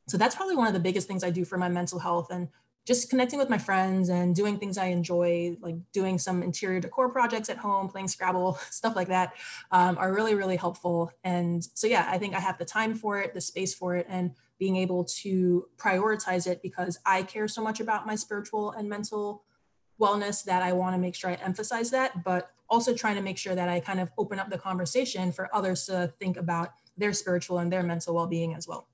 So 0.07 0.17
that's 0.17 0.35
probably 0.35 0.55
one 0.55 0.67
of 0.67 0.73
the 0.73 0.79
biggest 0.79 1.07
things 1.07 1.23
I 1.23 1.29
do 1.29 1.45
for 1.45 1.57
my 1.57 1.69
mental 1.69 1.99
health 1.99 2.31
and 2.31 2.49
just 2.85 3.09
connecting 3.09 3.37
with 3.37 3.49
my 3.49 3.57
friends 3.57 4.09
and 4.09 4.35
doing 4.35 4.57
things 4.57 4.77
I 4.77 4.87
enjoy, 4.87 5.57
like 5.61 5.75
doing 5.93 6.17
some 6.17 6.41
interior 6.41 6.79
decor 6.79 7.09
projects 7.09 7.49
at 7.49 7.57
home, 7.57 7.87
playing 7.87 8.07
Scrabble, 8.07 8.59
stuff 8.69 8.95
like 8.95 9.09
that, 9.09 9.33
um, 9.71 9.97
are 9.97 10.13
really, 10.13 10.35
really 10.35 10.55
helpful. 10.55 11.11
And 11.23 11.63
so, 11.73 11.87
yeah, 11.87 12.07
I 12.09 12.17
think 12.17 12.33
I 12.33 12.39
have 12.39 12.57
the 12.57 12.65
time 12.65 12.95
for 12.95 13.19
it, 13.19 13.33
the 13.33 13.41
space 13.41 13.73
for 13.75 13.95
it, 13.95 14.07
and 14.09 14.31
being 14.57 14.77
able 14.77 15.03
to 15.03 15.67
prioritize 15.77 16.47
it 16.47 16.61
because 16.61 16.99
I 17.05 17.23
care 17.23 17.47
so 17.47 17.63
much 17.63 17.79
about 17.79 18.05
my 18.05 18.15
spiritual 18.15 18.71
and 18.71 18.89
mental 18.89 19.43
wellness 19.99 20.43
that 20.45 20.63
I 20.63 20.73
want 20.73 20.95
to 20.95 20.99
make 20.99 21.15
sure 21.15 21.29
I 21.29 21.33
emphasize 21.35 21.91
that, 21.91 22.23
but 22.23 22.51
also 22.69 22.93
trying 22.93 23.15
to 23.15 23.21
make 23.21 23.37
sure 23.37 23.53
that 23.53 23.69
I 23.69 23.79
kind 23.79 23.99
of 23.99 24.11
open 24.17 24.39
up 24.39 24.49
the 24.49 24.57
conversation 24.57 25.31
for 25.31 25.53
others 25.53 25.85
to 25.85 26.13
think 26.19 26.37
about 26.37 26.69
their 26.97 27.13
spiritual 27.13 27.59
and 27.59 27.71
their 27.71 27.83
mental 27.83 28.15
well 28.15 28.27
being 28.27 28.55
as 28.55 28.67
well. 28.67 28.87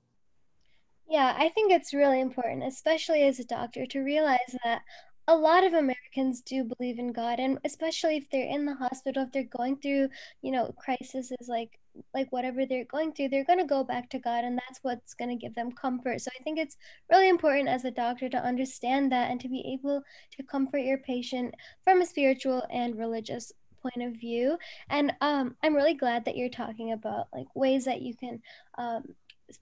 Yeah, 1.08 1.34
I 1.38 1.48
think 1.50 1.72
it's 1.72 1.94
really 1.94 2.20
important, 2.20 2.62
especially 2.64 3.22
as 3.22 3.38
a 3.40 3.44
doctor, 3.44 3.86
to 3.86 4.00
realize 4.00 4.54
that 4.64 4.82
a 5.26 5.34
lot 5.36 5.64
of 5.64 5.72
Americans 5.74 6.40
do 6.42 6.64
believe 6.64 6.98
in 6.98 7.12
God, 7.12 7.38
and 7.38 7.58
especially 7.64 8.16
if 8.16 8.28
they're 8.30 8.46
in 8.48 8.64
the 8.66 8.74
hospital, 8.74 9.22
if 9.24 9.32
they're 9.32 9.44
going 9.44 9.76
through, 9.78 10.08
you 10.42 10.50
know, 10.52 10.74
crises 10.78 11.32
like 11.48 11.78
like 12.14 12.30
whatever 12.30 12.64
they're 12.64 12.84
going 12.84 13.12
through, 13.12 13.28
they're 13.28 13.44
going 13.44 13.58
to 13.58 13.64
go 13.64 13.82
back 13.84 14.08
to 14.10 14.18
God, 14.18 14.44
and 14.44 14.58
that's 14.58 14.80
what's 14.82 15.14
going 15.14 15.30
to 15.30 15.36
give 15.36 15.54
them 15.54 15.72
comfort. 15.72 16.20
So 16.20 16.30
I 16.38 16.42
think 16.44 16.58
it's 16.58 16.76
really 17.10 17.28
important 17.28 17.68
as 17.68 17.84
a 17.84 17.90
doctor 17.90 18.28
to 18.28 18.44
understand 18.44 19.10
that 19.12 19.30
and 19.30 19.40
to 19.40 19.48
be 19.48 19.64
able 19.74 20.02
to 20.36 20.42
comfort 20.44 20.78
your 20.78 20.98
patient 20.98 21.54
from 21.84 22.02
a 22.02 22.06
spiritual 22.06 22.62
and 22.70 22.96
religious 22.98 23.52
point 23.82 24.02
of 24.02 24.18
view. 24.20 24.58
And 24.90 25.12
um, 25.20 25.56
I'm 25.62 25.74
really 25.74 25.94
glad 25.94 26.24
that 26.26 26.36
you're 26.36 26.48
talking 26.50 26.92
about 26.92 27.26
like 27.34 27.46
ways 27.54 27.84
that 27.86 28.02
you 28.02 28.14
can 28.16 28.40
um, 28.76 29.14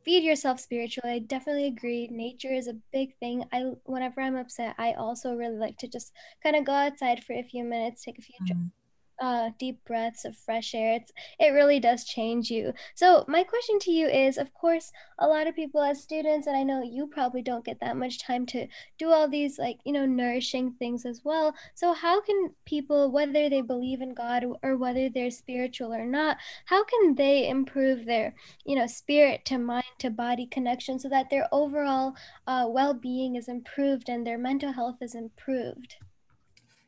feed 0.04 0.24
yourself 0.24 0.60
spiritually. 0.60 1.12
I 1.12 1.18
definitely 1.20 1.66
agree. 1.66 2.08
Nature 2.08 2.52
is 2.52 2.66
a 2.68 2.74
big 2.92 3.16
thing. 3.18 3.44
I 3.52 3.72
whenever 3.84 4.20
I'm 4.20 4.36
upset, 4.36 4.74
I 4.78 4.92
also 4.94 5.34
really 5.34 5.56
like 5.56 5.78
to 5.78 5.88
just 5.88 6.12
kind 6.42 6.56
of 6.56 6.64
go 6.64 6.72
outside 6.72 7.24
for 7.24 7.34
a 7.34 7.42
few 7.42 7.64
minutes, 7.64 8.04
take 8.04 8.18
a 8.18 8.22
few 8.22 8.38
mm 8.40 8.70
uh, 9.18 9.50
deep 9.58 9.84
breaths 9.84 10.24
of 10.24 10.36
fresh 10.36 10.74
air. 10.74 10.94
It's, 10.94 11.12
it 11.38 11.50
really 11.50 11.80
does 11.80 12.04
change 12.04 12.50
you. 12.50 12.72
So, 12.94 13.24
my 13.28 13.44
question 13.44 13.78
to 13.80 13.90
you 13.90 14.06
is 14.08 14.36
of 14.38 14.52
course, 14.54 14.92
a 15.18 15.26
lot 15.26 15.46
of 15.46 15.56
people 15.56 15.82
as 15.82 16.02
students, 16.02 16.46
and 16.46 16.56
I 16.56 16.62
know 16.62 16.82
you 16.82 17.06
probably 17.06 17.42
don't 17.42 17.64
get 17.64 17.80
that 17.80 17.96
much 17.96 18.18
time 18.18 18.46
to 18.46 18.66
do 18.98 19.10
all 19.10 19.28
these, 19.28 19.58
like, 19.58 19.78
you 19.84 19.92
know, 19.92 20.06
nourishing 20.06 20.72
things 20.72 21.06
as 21.06 21.22
well. 21.24 21.54
So, 21.74 21.92
how 21.92 22.20
can 22.20 22.50
people, 22.64 23.10
whether 23.10 23.48
they 23.48 23.62
believe 23.62 24.00
in 24.00 24.14
God 24.14 24.44
or 24.62 24.76
whether 24.76 25.08
they're 25.08 25.30
spiritual 25.30 25.92
or 25.94 26.04
not, 26.06 26.36
how 26.66 26.84
can 26.84 27.14
they 27.14 27.48
improve 27.48 28.04
their, 28.04 28.34
you 28.64 28.76
know, 28.76 28.86
spirit 28.86 29.44
to 29.46 29.58
mind 29.58 29.84
to 29.98 30.10
body 30.10 30.46
connection 30.46 30.98
so 30.98 31.08
that 31.08 31.30
their 31.30 31.48
overall 31.52 32.14
uh, 32.46 32.66
well 32.68 32.94
being 32.94 33.36
is 33.36 33.48
improved 33.48 34.08
and 34.08 34.26
their 34.26 34.38
mental 34.38 34.72
health 34.72 34.96
is 35.00 35.14
improved? 35.14 35.96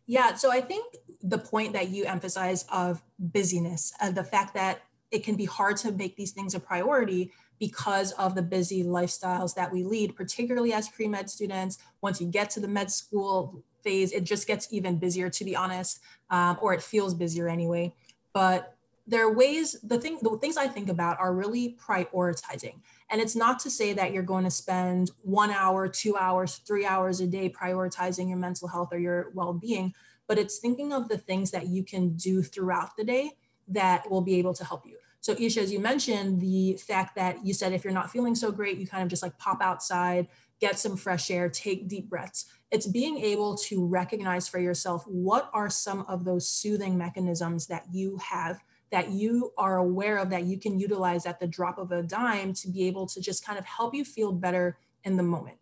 Yeah, 0.08 0.34
so 0.34 0.50
I 0.50 0.62
think 0.62 0.96
the 1.22 1.36
point 1.36 1.74
that 1.74 1.90
you 1.90 2.06
emphasize 2.06 2.64
of 2.72 3.02
busyness, 3.18 3.92
uh, 4.00 4.10
the 4.10 4.24
fact 4.24 4.54
that 4.54 4.80
it 5.10 5.22
can 5.22 5.36
be 5.36 5.44
hard 5.44 5.76
to 5.78 5.92
make 5.92 6.16
these 6.16 6.32
things 6.32 6.54
a 6.54 6.60
priority 6.60 7.30
because 7.60 8.12
of 8.12 8.34
the 8.34 8.40
busy 8.40 8.82
lifestyles 8.82 9.54
that 9.54 9.70
we 9.70 9.84
lead, 9.84 10.16
particularly 10.16 10.72
as 10.72 10.88
pre 10.88 11.08
med 11.08 11.28
students. 11.28 11.76
Once 12.00 12.22
you 12.22 12.26
get 12.26 12.48
to 12.50 12.60
the 12.60 12.68
med 12.68 12.90
school 12.90 13.62
phase, 13.84 14.10
it 14.12 14.24
just 14.24 14.46
gets 14.46 14.72
even 14.72 14.98
busier, 14.98 15.28
to 15.28 15.44
be 15.44 15.54
honest, 15.54 16.00
um, 16.30 16.56
or 16.62 16.72
it 16.72 16.82
feels 16.82 17.12
busier 17.12 17.46
anyway. 17.46 17.92
But 18.32 18.77
there 19.08 19.26
are 19.26 19.32
ways 19.32 19.74
the 19.82 19.98
thing 19.98 20.18
the 20.22 20.36
things 20.38 20.56
i 20.56 20.68
think 20.68 20.88
about 20.88 21.18
are 21.18 21.34
really 21.34 21.76
prioritizing. 21.84 22.74
And 23.10 23.22
it's 23.22 23.34
not 23.34 23.58
to 23.60 23.70
say 23.70 23.94
that 23.94 24.12
you're 24.12 24.22
going 24.22 24.44
to 24.44 24.50
spend 24.50 25.10
one 25.22 25.50
hour 25.50 25.88
two 25.88 26.16
hours 26.16 26.56
three 26.66 26.84
hours 26.84 27.20
a 27.20 27.26
day 27.26 27.48
prioritizing 27.48 28.28
your 28.28 28.38
mental 28.38 28.68
health 28.68 28.90
or 28.92 28.98
your 28.98 29.32
well-being 29.34 29.94
but 30.28 30.38
it's 30.38 30.58
thinking 30.58 30.92
of 30.92 31.08
the 31.08 31.16
things 31.16 31.50
that 31.52 31.68
you 31.68 31.82
can 31.82 32.10
do 32.14 32.42
throughout 32.42 32.94
the 32.98 33.04
day 33.04 33.30
that 33.66 34.10
will 34.10 34.20
be 34.20 34.34
able 34.38 34.52
to 34.52 34.64
help 34.64 34.84
you. 34.84 34.98
So 35.20 35.34
Esha 35.34 35.62
as 35.62 35.72
you 35.72 35.80
mentioned 35.80 36.40
the 36.40 36.74
fact 36.74 37.16
that 37.16 37.44
you 37.44 37.54
said 37.54 37.72
if 37.72 37.82
you're 37.82 37.94
not 37.94 38.10
feeling 38.10 38.34
so 38.34 38.52
great 38.52 38.78
you 38.78 38.86
kind 38.86 39.02
of 39.02 39.08
just 39.08 39.22
like 39.22 39.38
pop 39.38 39.62
outside 39.62 40.28
get 40.60 40.78
some 40.78 40.96
fresh 40.96 41.30
air 41.30 41.48
take 41.48 41.88
deep 41.88 42.10
breaths. 42.10 42.46
It's 42.70 42.86
being 42.86 43.18
able 43.18 43.56
to 43.68 43.86
recognize 43.86 44.48
for 44.48 44.58
yourself 44.58 45.04
what 45.06 45.50
are 45.54 45.70
some 45.70 46.04
of 46.08 46.24
those 46.24 46.48
soothing 46.48 46.98
mechanisms 46.98 47.66
that 47.68 47.84
you 47.90 48.18
have 48.18 48.60
that 48.90 49.10
you 49.10 49.52
are 49.58 49.78
aware 49.78 50.18
of 50.18 50.30
that 50.30 50.44
you 50.44 50.58
can 50.58 50.78
utilize 50.78 51.26
at 51.26 51.40
the 51.40 51.46
drop 51.46 51.78
of 51.78 51.92
a 51.92 52.02
dime 52.02 52.52
to 52.54 52.68
be 52.68 52.86
able 52.86 53.06
to 53.06 53.20
just 53.20 53.44
kind 53.44 53.58
of 53.58 53.64
help 53.64 53.94
you 53.94 54.04
feel 54.04 54.32
better 54.32 54.78
in 55.04 55.16
the 55.16 55.22
moment. 55.22 55.58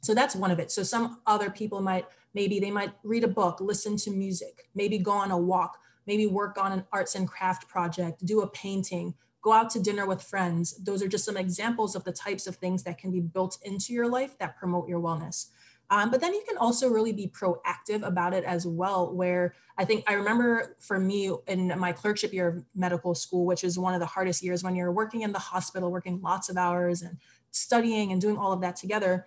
So 0.00 0.14
that's 0.14 0.36
one 0.36 0.50
of 0.50 0.58
it. 0.58 0.70
So 0.70 0.82
some 0.82 1.20
other 1.26 1.50
people 1.50 1.80
might, 1.82 2.06
maybe 2.34 2.60
they 2.60 2.70
might 2.70 2.92
read 3.02 3.24
a 3.24 3.28
book, 3.28 3.60
listen 3.60 3.96
to 3.98 4.10
music, 4.10 4.68
maybe 4.74 4.98
go 4.98 5.10
on 5.10 5.30
a 5.30 5.38
walk, 5.38 5.78
maybe 6.06 6.26
work 6.26 6.56
on 6.58 6.72
an 6.72 6.84
arts 6.92 7.14
and 7.14 7.28
craft 7.28 7.68
project, 7.68 8.24
do 8.24 8.40
a 8.40 8.48
painting, 8.48 9.14
go 9.42 9.52
out 9.52 9.70
to 9.70 9.80
dinner 9.80 10.06
with 10.06 10.22
friends. 10.22 10.76
Those 10.82 11.02
are 11.02 11.08
just 11.08 11.24
some 11.24 11.36
examples 11.36 11.94
of 11.94 12.04
the 12.04 12.12
types 12.12 12.46
of 12.46 12.56
things 12.56 12.82
that 12.84 12.98
can 12.98 13.10
be 13.10 13.20
built 13.20 13.58
into 13.62 13.92
your 13.92 14.08
life 14.08 14.38
that 14.38 14.56
promote 14.56 14.88
your 14.88 15.00
wellness. 15.00 15.46
Um, 15.88 16.10
but 16.10 16.20
then 16.20 16.34
you 16.34 16.42
can 16.48 16.56
also 16.58 16.88
really 16.88 17.12
be 17.12 17.28
proactive 17.28 18.02
about 18.02 18.34
it 18.34 18.44
as 18.44 18.66
well. 18.66 19.14
Where 19.14 19.54
I 19.78 19.84
think 19.84 20.04
I 20.08 20.14
remember 20.14 20.76
for 20.80 20.98
me 20.98 21.32
in 21.46 21.72
my 21.78 21.92
clerkship 21.92 22.32
year 22.32 22.48
of 22.48 22.64
medical 22.74 23.14
school, 23.14 23.46
which 23.46 23.62
is 23.62 23.78
one 23.78 23.94
of 23.94 24.00
the 24.00 24.06
hardest 24.06 24.42
years 24.42 24.64
when 24.64 24.74
you're 24.74 24.92
working 24.92 25.22
in 25.22 25.32
the 25.32 25.38
hospital, 25.38 25.90
working 25.90 26.20
lots 26.20 26.48
of 26.48 26.56
hours 26.56 27.02
and 27.02 27.18
studying 27.50 28.12
and 28.12 28.20
doing 28.20 28.36
all 28.36 28.52
of 28.52 28.60
that 28.62 28.76
together. 28.76 29.26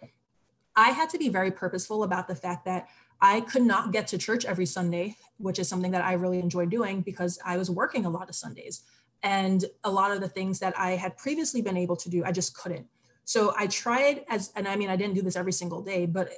I 0.76 0.90
had 0.90 1.10
to 1.12 1.18
be 1.18 1.30
very 1.30 1.52
purposeful 1.52 2.04
about 2.04 2.28
the 2.28 2.36
fact 2.36 2.66
that 2.66 2.88
I 3.22 3.42
could 3.42 3.64
not 3.64 3.92
get 3.92 4.08
to 4.08 4.18
church 4.18 4.46
every 4.46 4.66
Sunday, 4.66 5.18
which 5.38 5.60
is 5.60 5.68
something 5.68 5.92
that 5.92 6.06
I 6.06 6.14
really 6.14 6.40
enjoy 6.40 6.66
doing 6.66 7.02
because 7.02 7.40
I 7.46 7.58
was 7.58 7.70
working 7.70 8.06
a 8.06 8.10
lot 8.10 8.30
of 8.30 8.36
Sundays. 8.36 8.84
And 9.22 9.66
a 9.84 9.92
lot 9.92 10.12
of 10.12 10.22
the 10.22 10.30
things 10.30 10.60
that 10.60 10.78
I 10.80 10.92
had 10.92 11.18
previously 11.18 11.62
been 11.62 11.76
able 11.76 11.98
to 11.98 12.10
do, 12.10 12.24
I 12.24 12.32
just 12.32 12.56
couldn't. 12.56 12.88
So 13.26 13.54
I 13.58 13.68
tried 13.68 14.24
as, 14.30 14.52
and 14.56 14.68
I 14.68 14.76
mean, 14.78 14.90
I 14.90 14.96
didn't 14.96 15.16
do 15.16 15.22
this 15.22 15.36
every 15.36 15.52
single 15.52 15.82
day, 15.82 16.06
but 16.06 16.32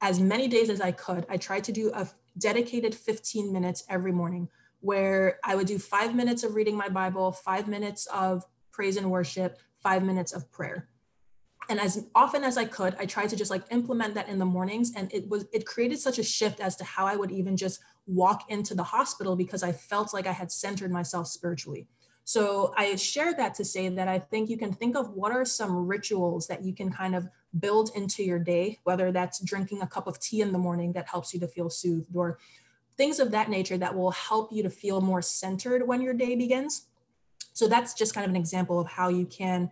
as 0.00 0.20
many 0.20 0.48
days 0.48 0.70
as 0.70 0.80
I 0.80 0.92
could, 0.92 1.26
I 1.28 1.36
tried 1.36 1.64
to 1.64 1.72
do 1.72 1.90
a 1.92 2.08
dedicated 2.36 2.94
15 2.94 3.52
minutes 3.52 3.84
every 3.88 4.12
morning 4.12 4.48
where 4.80 5.38
I 5.44 5.56
would 5.56 5.66
do 5.66 5.78
five 5.78 6.14
minutes 6.14 6.44
of 6.44 6.54
reading 6.54 6.76
my 6.76 6.88
Bible, 6.88 7.32
five 7.32 7.66
minutes 7.66 8.06
of 8.06 8.44
praise 8.70 8.96
and 8.96 9.10
worship, 9.10 9.58
five 9.82 10.04
minutes 10.04 10.32
of 10.32 10.50
prayer. 10.52 10.88
And 11.68 11.80
as 11.80 12.06
often 12.14 12.44
as 12.44 12.56
i 12.56 12.64
could 12.64 12.96
i 12.98 13.04
tried 13.04 13.28
to 13.28 13.36
just 13.36 13.50
like 13.50 13.62
implement 13.70 14.14
that 14.14 14.28
in 14.30 14.38
the 14.38 14.46
mornings 14.46 14.90
and 14.96 15.12
it 15.12 15.28
was 15.28 15.44
it 15.52 15.66
created 15.66 15.98
such 15.98 16.18
a 16.18 16.22
shift 16.22 16.60
as 16.60 16.76
to 16.76 16.84
how 16.84 17.04
i 17.06 17.14
would 17.14 17.30
even 17.30 17.58
just 17.58 17.80
walk 18.06 18.50
into 18.50 18.74
the 18.74 18.84
hospital 18.84 19.36
because 19.36 19.62
i 19.62 19.70
felt 19.70 20.14
like 20.14 20.26
i 20.26 20.32
had 20.32 20.50
centered 20.50 20.90
myself 20.90 21.26
spiritually 21.26 21.86
so 22.28 22.72
i 22.76 22.94
shared 22.96 23.36
that 23.36 23.54
to 23.54 23.64
say 23.64 23.88
that 23.88 24.08
i 24.08 24.18
think 24.18 24.50
you 24.50 24.58
can 24.62 24.72
think 24.72 24.96
of 24.96 25.10
what 25.20 25.32
are 25.32 25.44
some 25.44 25.86
rituals 25.86 26.46
that 26.46 26.62
you 26.62 26.74
can 26.74 26.90
kind 26.90 27.14
of 27.14 27.26
build 27.58 27.90
into 27.94 28.22
your 28.22 28.38
day 28.38 28.78
whether 28.84 29.10
that's 29.10 29.40
drinking 29.40 29.80
a 29.82 29.86
cup 29.86 30.06
of 30.06 30.18
tea 30.20 30.40
in 30.40 30.52
the 30.52 30.58
morning 30.58 30.92
that 30.92 31.08
helps 31.08 31.32
you 31.32 31.40
to 31.40 31.48
feel 31.48 31.70
soothed 31.70 32.14
or 32.14 32.38
things 32.96 33.18
of 33.18 33.30
that 33.30 33.48
nature 33.48 33.78
that 33.78 33.94
will 33.94 34.10
help 34.10 34.52
you 34.52 34.62
to 34.62 34.70
feel 34.70 35.00
more 35.00 35.22
centered 35.22 35.86
when 35.86 36.02
your 36.02 36.14
day 36.14 36.34
begins 36.34 36.88
so 37.58 37.66
that's 37.66 37.94
just 37.94 38.14
kind 38.14 38.24
of 38.24 38.30
an 38.30 38.36
example 38.36 38.78
of 38.78 38.86
how 38.86 39.08
you 39.08 39.26
can 39.26 39.70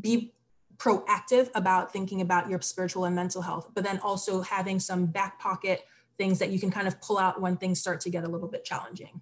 be 0.00 0.32
proactive 0.78 1.50
about 1.54 1.92
thinking 1.92 2.20
about 2.20 2.50
your 2.50 2.60
spiritual 2.60 3.04
and 3.04 3.14
mental 3.14 3.42
health, 3.42 3.70
but 3.74 3.84
then 3.84 3.98
also 4.00 4.42
having 4.42 4.78
some 4.78 5.06
back 5.06 5.38
pocket 5.38 5.84
things 6.18 6.38
that 6.38 6.50
you 6.50 6.58
can 6.58 6.70
kind 6.70 6.88
of 6.88 7.00
pull 7.00 7.18
out 7.18 7.40
when 7.40 7.56
things 7.56 7.80
start 7.80 8.00
to 8.00 8.10
get 8.10 8.24
a 8.24 8.28
little 8.28 8.48
bit 8.48 8.64
challenging. 8.64 9.20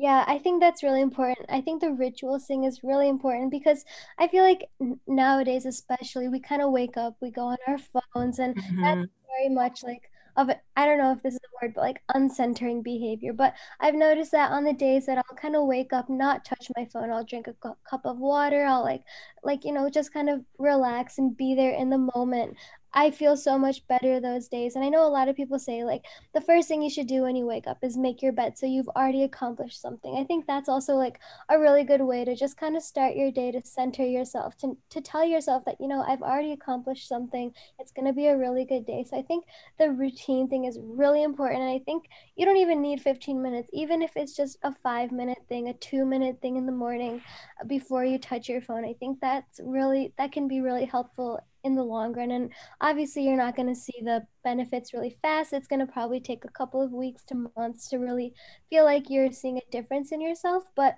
Yeah, 0.00 0.24
I 0.26 0.38
think 0.38 0.60
that's 0.62 0.82
really 0.82 1.02
important. 1.02 1.44
I 1.50 1.60
think 1.60 1.82
the 1.82 1.92
ritual 1.92 2.38
thing 2.38 2.64
is 2.64 2.82
really 2.82 3.06
important 3.10 3.50
because 3.50 3.84
I 4.18 4.28
feel 4.28 4.42
like 4.42 4.70
nowadays, 5.06 5.66
especially, 5.66 6.26
we 6.28 6.40
kind 6.40 6.62
of 6.62 6.72
wake 6.72 6.96
up, 6.96 7.16
we 7.20 7.30
go 7.30 7.42
on 7.42 7.58
our 7.68 7.76
phones, 8.14 8.38
and 8.38 8.56
mm-hmm. 8.56 8.80
that's 8.82 9.10
very 9.28 9.54
much 9.54 9.82
like 9.84 10.10
of 10.38 10.48
I 10.74 10.86
don't 10.86 10.96
know 10.96 11.12
if 11.12 11.22
this 11.22 11.34
is 11.34 11.40
a 11.40 11.66
word, 11.66 11.74
but 11.74 11.82
like 11.82 12.02
uncentering 12.14 12.82
behavior. 12.82 13.34
But 13.34 13.52
I've 13.78 13.94
noticed 13.94 14.32
that 14.32 14.52
on 14.52 14.64
the 14.64 14.72
days 14.72 15.04
that 15.04 15.18
I'll 15.18 15.36
kind 15.36 15.54
of 15.54 15.66
wake 15.66 15.92
up, 15.92 16.08
not 16.08 16.46
touch 16.46 16.68
my 16.78 16.86
phone, 16.86 17.10
I'll 17.10 17.24
drink 17.24 17.46
a 17.48 17.52
cu- 17.52 17.74
cup 17.84 18.06
of 18.06 18.16
water, 18.16 18.64
I'll 18.64 18.82
like 18.82 19.02
like 19.44 19.66
you 19.66 19.72
know 19.72 19.90
just 19.90 20.14
kind 20.14 20.30
of 20.30 20.42
relax 20.58 21.18
and 21.18 21.36
be 21.36 21.54
there 21.54 21.72
in 21.74 21.90
the 21.90 22.10
moment. 22.14 22.56
I 22.92 23.10
feel 23.12 23.36
so 23.36 23.56
much 23.56 23.86
better 23.86 24.20
those 24.20 24.48
days. 24.48 24.74
And 24.74 24.84
I 24.84 24.88
know 24.88 25.06
a 25.06 25.08
lot 25.08 25.28
of 25.28 25.36
people 25.36 25.58
say, 25.58 25.84
like, 25.84 26.04
the 26.34 26.40
first 26.40 26.66
thing 26.66 26.82
you 26.82 26.90
should 26.90 27.06
do 27.06 27.22
when 27.22 27.36
you 27.36 27.46
wake 27.46 27.66
up 27.66 27.78
is 27.82 27.96
make 27.96 28.20
your 28.20 28.32
bed. 28.32 28.58
So 28.58 28.66
you've 28.66 28.88
already 28.88 29.22
accomplished 29.22 29.80
something. 29.80 30.16
I 30.16 30.24
think 30.24 30.46
that's 30.46 30.68
also 30.68 30.94
like 30.94 31.20
a 31.48 31.58
really 31.58 31.84
good 31.84 32.00
way 32.00 32.24
to 32.24 32.34
just 32.34 32.56
kind 32.56 32.76
of 32.76 32.82
start 32.82 33.14
your 33.14 33.30
day 33.30 33.52
to 33.52 33.62
center 33.64 34.04
yourself, 34.04 34.56
to, 34.58 34.76
to 34.90 35.00
tell 35.00 35.24
yourself 35.24 35.64
that, 35.66 35.80
you 35.80 35.86
know, 35.86 36.02
I've 36.02 36.22
already 36.22 36.52
accomplished 36.52 37.06
something. 37.06 37.52
It's 37.78 37.92
going 37.92 38.06
to 38.06 38.12
be 38.12 38.26
a 38.26 38.36
really 38.36 38.64
good 38.64 38.86
day. 38.86 39.04
So 39.08 39.16
I 39.16 39.22
think 39.22 39.44
the 39.78 39.90
routine 39.90 40.48
thing 40.48 40.64
is 40.64 40.78
really 40.82 41.22
important. 41.22 41.62
And 41.62 41.70
I 41.70 41.78
think 41.78 42.06
you 42.34 42.44
don't 42.44 42.56
even 42.56 42.82
need 42.82 43.00
15 43.00 43.40
minutes, 43.40 43.70
even 43.72 44.02
if 44.02 44.16
it's 44.16 44.36
just 44.36 44.58
a 44.64 44.74
five 44.82 45.12
minute 45.12 45.38
thing, 45.48 45.68
a 45.68 45.74
two 45.74 46.04
minute 46.04 46.40
thing 46.42 46.56
in 46.56 46.66
the 46.66 46.72
morning 46.72 47.22
uh, 47.60 47.64
before 47.64 48.04
you 48.04 48.18
touch 48.18 48.48
your 48.48 48.60
phone. 48.60 48.84
I 48.84 48.94
think 48.94 49.20
that's 49.20 49.60
really, 49.62 50.12
that 50.18 50.32
can 50.32 50.48
be 50.48 50.60
really 50.60 50.86
helpful 50.86 51.40
in 51.64 51.74
the 51.74 51.82
long 51.82 52.12
run. 52.12 52.30
And 52.30 52.52
obviously, 52.80 53.24
you're 53.24 53.36
not 53.36 53.56
going 53.56 53.68
to 53.68 53.80
see 53.80 54.00
the 54.02 54.26
benefits 54.44 54.92
really 54.92 55.16
fast. 55.22 55.52
It's 55.52 55.68
going 55.68 55.84
to 55.84 55.92
probably 55.92 56.20
take 56.20 56.44
a 56.44 56.50
couple 56.50 56.82
of 56.82 56.92
weeks 56.92 57.24
to 57.26 57.48
months 57.56 57.88
to 57.90 57.98
really 57.98 58.34
feel 58.68 58.84
like 58.84 59.10
you're 59.10 59.32
seeing 59.32 59.58
a 59.58 59.70
difference 59.70 60.12
in 60.12 60.20
yourself. 60.20 60.64
But 60.74 60.96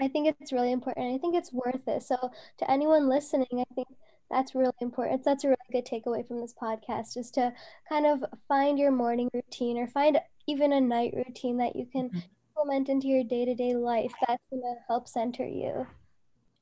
I 0.00 0.08
think 0.08 0.34
it's 0.40 0.52
really 0.52 0.72
important. 0.72 1.14
I 1.14 1.18
think 1.18 1.34
it's 1.34 1.52
worth 1.52 1.86
it. 1.86 2.02
So, 2.02 2.16
to 2.58 2.70
anyone 2.70 3.08
listening, 3.08 3.48
I 3.52 3.74
think 3.74 3.88
that's 4.30 4.54
really 4.54 4.72
important. 4.80 5.24
That's 5.24 5.44
a 5.44 5.48
really 5.48 5.56
good 5.72 5.86
takeaway 5.86 6.26
from 6.26 6.40
this 6.40 6.54
podcast 6.60 7.16
is 7.16 7.30
to 7.32 7.52
kind 7.88 8.06
of 8.06 8.24
find 8.48 8.78
your 8.78 8.92
morning 8.92 9.28
routine 9.34 9.76
or 9.76 9.88
find 9.88 10.18
even 10.46 10.72
a 10.72 10.80
night 10.80 11.12
routine 11.14 11.58
that 11.58 11.76
you 11.76 11.86
can 11.86 12.08
mm-hmm. 12.08 12.18
implement 12.56 12.88
into 12.88 13.08
your 13.08 13.24
day 13.24 13.44
to 13.44 13.54
day 13.54 13.74
life. 13.74 14.12
That's 14.26 14.42
going 14.50 14.62
to 14.62 14.74
help 14.88 15.08
center 15.08 15.46
you. 15.46 15.86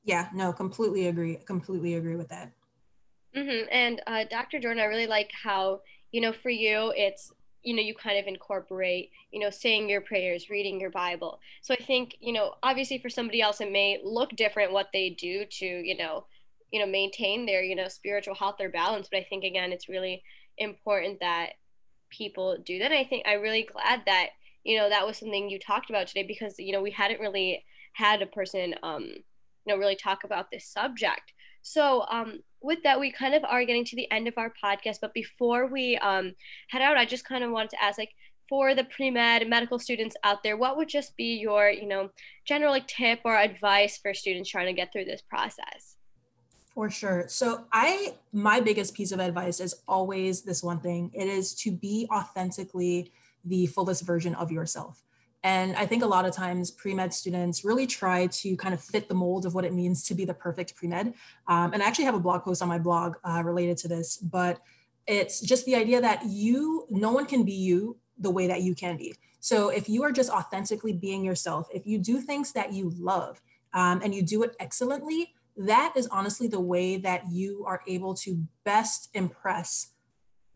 Yeah, 0.03 0.29
no, 0.33 0.51
completely 0.51 1.07
agree. 1.07 1.37
Completely 1.45 1.95
agree 1.95 2.15
with 2.15 2.29
that. 2.29 2.51
Mm-hmm. 3.39 3.67
And 3.71 4.01
uh, 4.05 4.25
Dr. 4.29 4.59
Jordan, 4.59 4.81
I 4.81 4.85
really 4.85 5.07
like 5.07 5.31
how, 5.31 5.81
you 6.11 6.19
know, 6.19 6.33
for 6.33 6.49
you, 6.49 6.91
it's, 6.95 7.31
you 7.63 7.73
know, 7.73 7.81
you 7.81 7.93
kind 7.93 8.17
of 8.17 8.25
incorporate, 8.27 9.11
you 9.31 9.39
know, 9.39 9.49
saying 9.49 9.89
your 9.89 10.01
prayers, 10.01 10.49
reading 10.49 10.79
your 10.79 10.89
Bible. 10.89 11.39
So 11.61 11.73
I 11.73 11.81
think, 11.83 12.15
you 12.19 12.33
know, 12.33 12.55
obviously 12.63 12.97
for 12.97 13.09
somebody 13.09 13.41
else, 13.41 13.61
it 13.61 13.71
may 13.71 13.99
look 14.03 14.35
different 14.35 14.73
what 14.73 14.89
they 14.91 15.09
do 15.11 15.45
to, 15.45 15.65
you 15.65 15.95
know, 15.97 16.25
you 16.71 16.79
know, 16.79 16.85
maintain 16.85 17.45
their, 17.45 17.63
you 17.63 17.75
know, 17.75 17.87
spiritual 17.87 18.35
health 18.35 18.57
or 18.59 18.69
balance. 18.69 19.07
But 19.11 19.19
I 19.19 19.27
think, 19.29 19.43
again, 19.43 19.71
it's 19.71 19.89
really 19.89 20.21
important 20.57 21.19
that 21.21 21.51
people 22.09 22.57
do 22.63 22.79
that. 22.79 22.91
And 22.91 22.99
I 22.99 23.05
think 23.05 23.25
I'm 23.25 23.41
really 23.41 23.67
glad 23.71 24.03
that, 24.05 24.29
you 24.63 24.77
know, 24.77 24.89
that 24.89 25.07
was 25.07 25.17
something 25.17 25.49
you 25.49 25.59
talked 25.59 25.89
about 25.89 26.07
today 26.07 26.23
because, 26.23 26.59
you 26.59 26.73
know, 26.73 26.81
we 26.81 26.91
hadn't 26.91 27.21
really 27.21 27.63
had 27.93 28.21
a 28.21 28.27
person, 28.27 28.75
um, 28.83 29.03
you 29.03 29.23
know, 29.67 29.77
really 29.77 29.95
talk 29.95 30.23
about 30.23 30.51
this 30.51 30.65
subject. 30.65 31.33
So, 31.61 32.05
um, 32.09 32.39
with 32.61 32.83
that, 32.83 32.99
we 32.99 33.11
kind 33.11 33.35
of 33.35 33.43
are 33.45 33.63
getting 33.63 33.85
to 33.85 33.95
the 33.95 34.11
end 34.11 34.27
of 34.27 34.33
our 34.37 34.51
podcast. 34.63 34.97
But 35.01 35.13
before 35.13 35.67
we 35.67 35.97
um, 35.97 36.33
head 36.69 36.81
out, 36.81 36.97
I 36.97 37.05
just 37.05 37.25
kind 37.25 37.43
of 37.43 37.51
wanted 37.51 37.71
to 37.71 37.83
ask, 37.83 37.97
like, 37.97 38.11
for 38.49 38.73
the 38.73 38.83
pre-med 38.83 39.47
medical 39.47 39.77
students 39.77 40.15
out 40.23 40.41
there, 40.41 40.57
what 40.57 40.75
would 40.75 40.89
just 40.89 41.15
be 41.15 41.35
your, 41.35 41.69
you 41.69 41.87
know, 41.87 42.09
general 42.45 42.71
like 42.71 42.87
tip 42.87 43.19
or 43.23 43.37
advice 43.37 43.97
for 43.99 44.13
students 44.13 44.49
trying 44.49 44.65
to 44.65 44.73
get 44.73 44.91
through 44.91 45.05
this 45.05 45.21
process? 45.21 45.97
For 46.73 46.89
sure. 46.89 47.25
So 47.27 47.65
I 47.71 48.15
my 48.33 48.59
biggest 48.59 48.95
piece 48.95 49.11
of 49.11 49.19
advice 49.19 49.59
is 49.59 49.75
always 49.87 50.41
this 50.41 50.63
one 50.63 50.79
thing. 50.79 51.11
It 51.13 51.27
is 51.27 51.53
to 51.55 51.71
be 51.71 52.07
authentically 52.11 53.11
the 53.45 53.67
fullest 53.67 54.03
version 54.03 54.33
of 54.35 54.51
yourself. 54.51 55.03
And 55.43 55.75
I 55.77 55.85
think 55.85 56.03
a 56.03 56.07
lot 56.07 56.25
of 56.25 56.33
times 56.33 56.69
pre 56.71 56.93
med 56.93 57.13
students 57.13 57.63
really 57.63 57.87
try 57.87 58.27
to 58.27 58.57
kind 58.57 58.73
of 58.73 58.81
fit 58.81 59.07
the 59.07 59.15
mold 59.15 59.45
of 59.45 59.53
what 59.53 59.63
it 59.63 59.73
means 59.73 60.03
to 60.05 60.15
be 60.15 60.25
the 60.25 60.33
perfect 60.33 60.75
pre 60.75 60.87
med. 60.87 61.13
Um, 61.47 61.73
and 61.73 61.81
I 61.81 61.87
actually 61.87 62.05
have 62.05 62.15
a 62.15 62.19
blog 62.19 62.43
post 62.43 62.61
on 62.61 62.67
my 62.67 62.79
blog 62.79 63.15
uh, 63.23 63.41
related 63.43 63.77
to 63.77 63.87
this, 63.87 64.17
but 64.17 64.59
it's 65.07 65.39
just 65.39 65.65
the 65.65 65.75
idea 65.75 66.01
that 66.01 66.25
you, 66.25 66.85
no 66.89 67.11
one 67.11 67.25
can 67.25 67.43
be 67.43 67.53
you 67.53 67.97
the 68.17 68.29
way 68.29 68.47
that 68.47 68.61
you 68.61 68.75
can 68.75 68.97
be. 68.97 69.15
So 69.39 69.69
if 69.69 69.87
you 69.87 70.03
are 70.03 70.11
just 70.11 70.29
authentically 70.29 70.93
being 70.93 71.23
yourself, 71.23 71.67
if 71.73 71.87
you 71.87 71.97
do 71.97 72.19
things 72.19 72.51
that 72.51 72.73
you 72.73 72.91
love 72.97 73.41
um, 73.73 74.01
and 74.03 74.13
you 74.13 74.21
do 74.21 74.43
it 74.43 74.55
excellently, 74.59 75.33
that 75.57 75.93
is 75.95 76.07
honestly 76.07 76.47
the 76.47 76.59
way 76.59 76.97
that 76.97 77.31
you 77.31 77.63
are 77.65 77.81
able 77.87 78.13
to 78.15 78.45
best 78.63 79.09
impress 79.13 79.87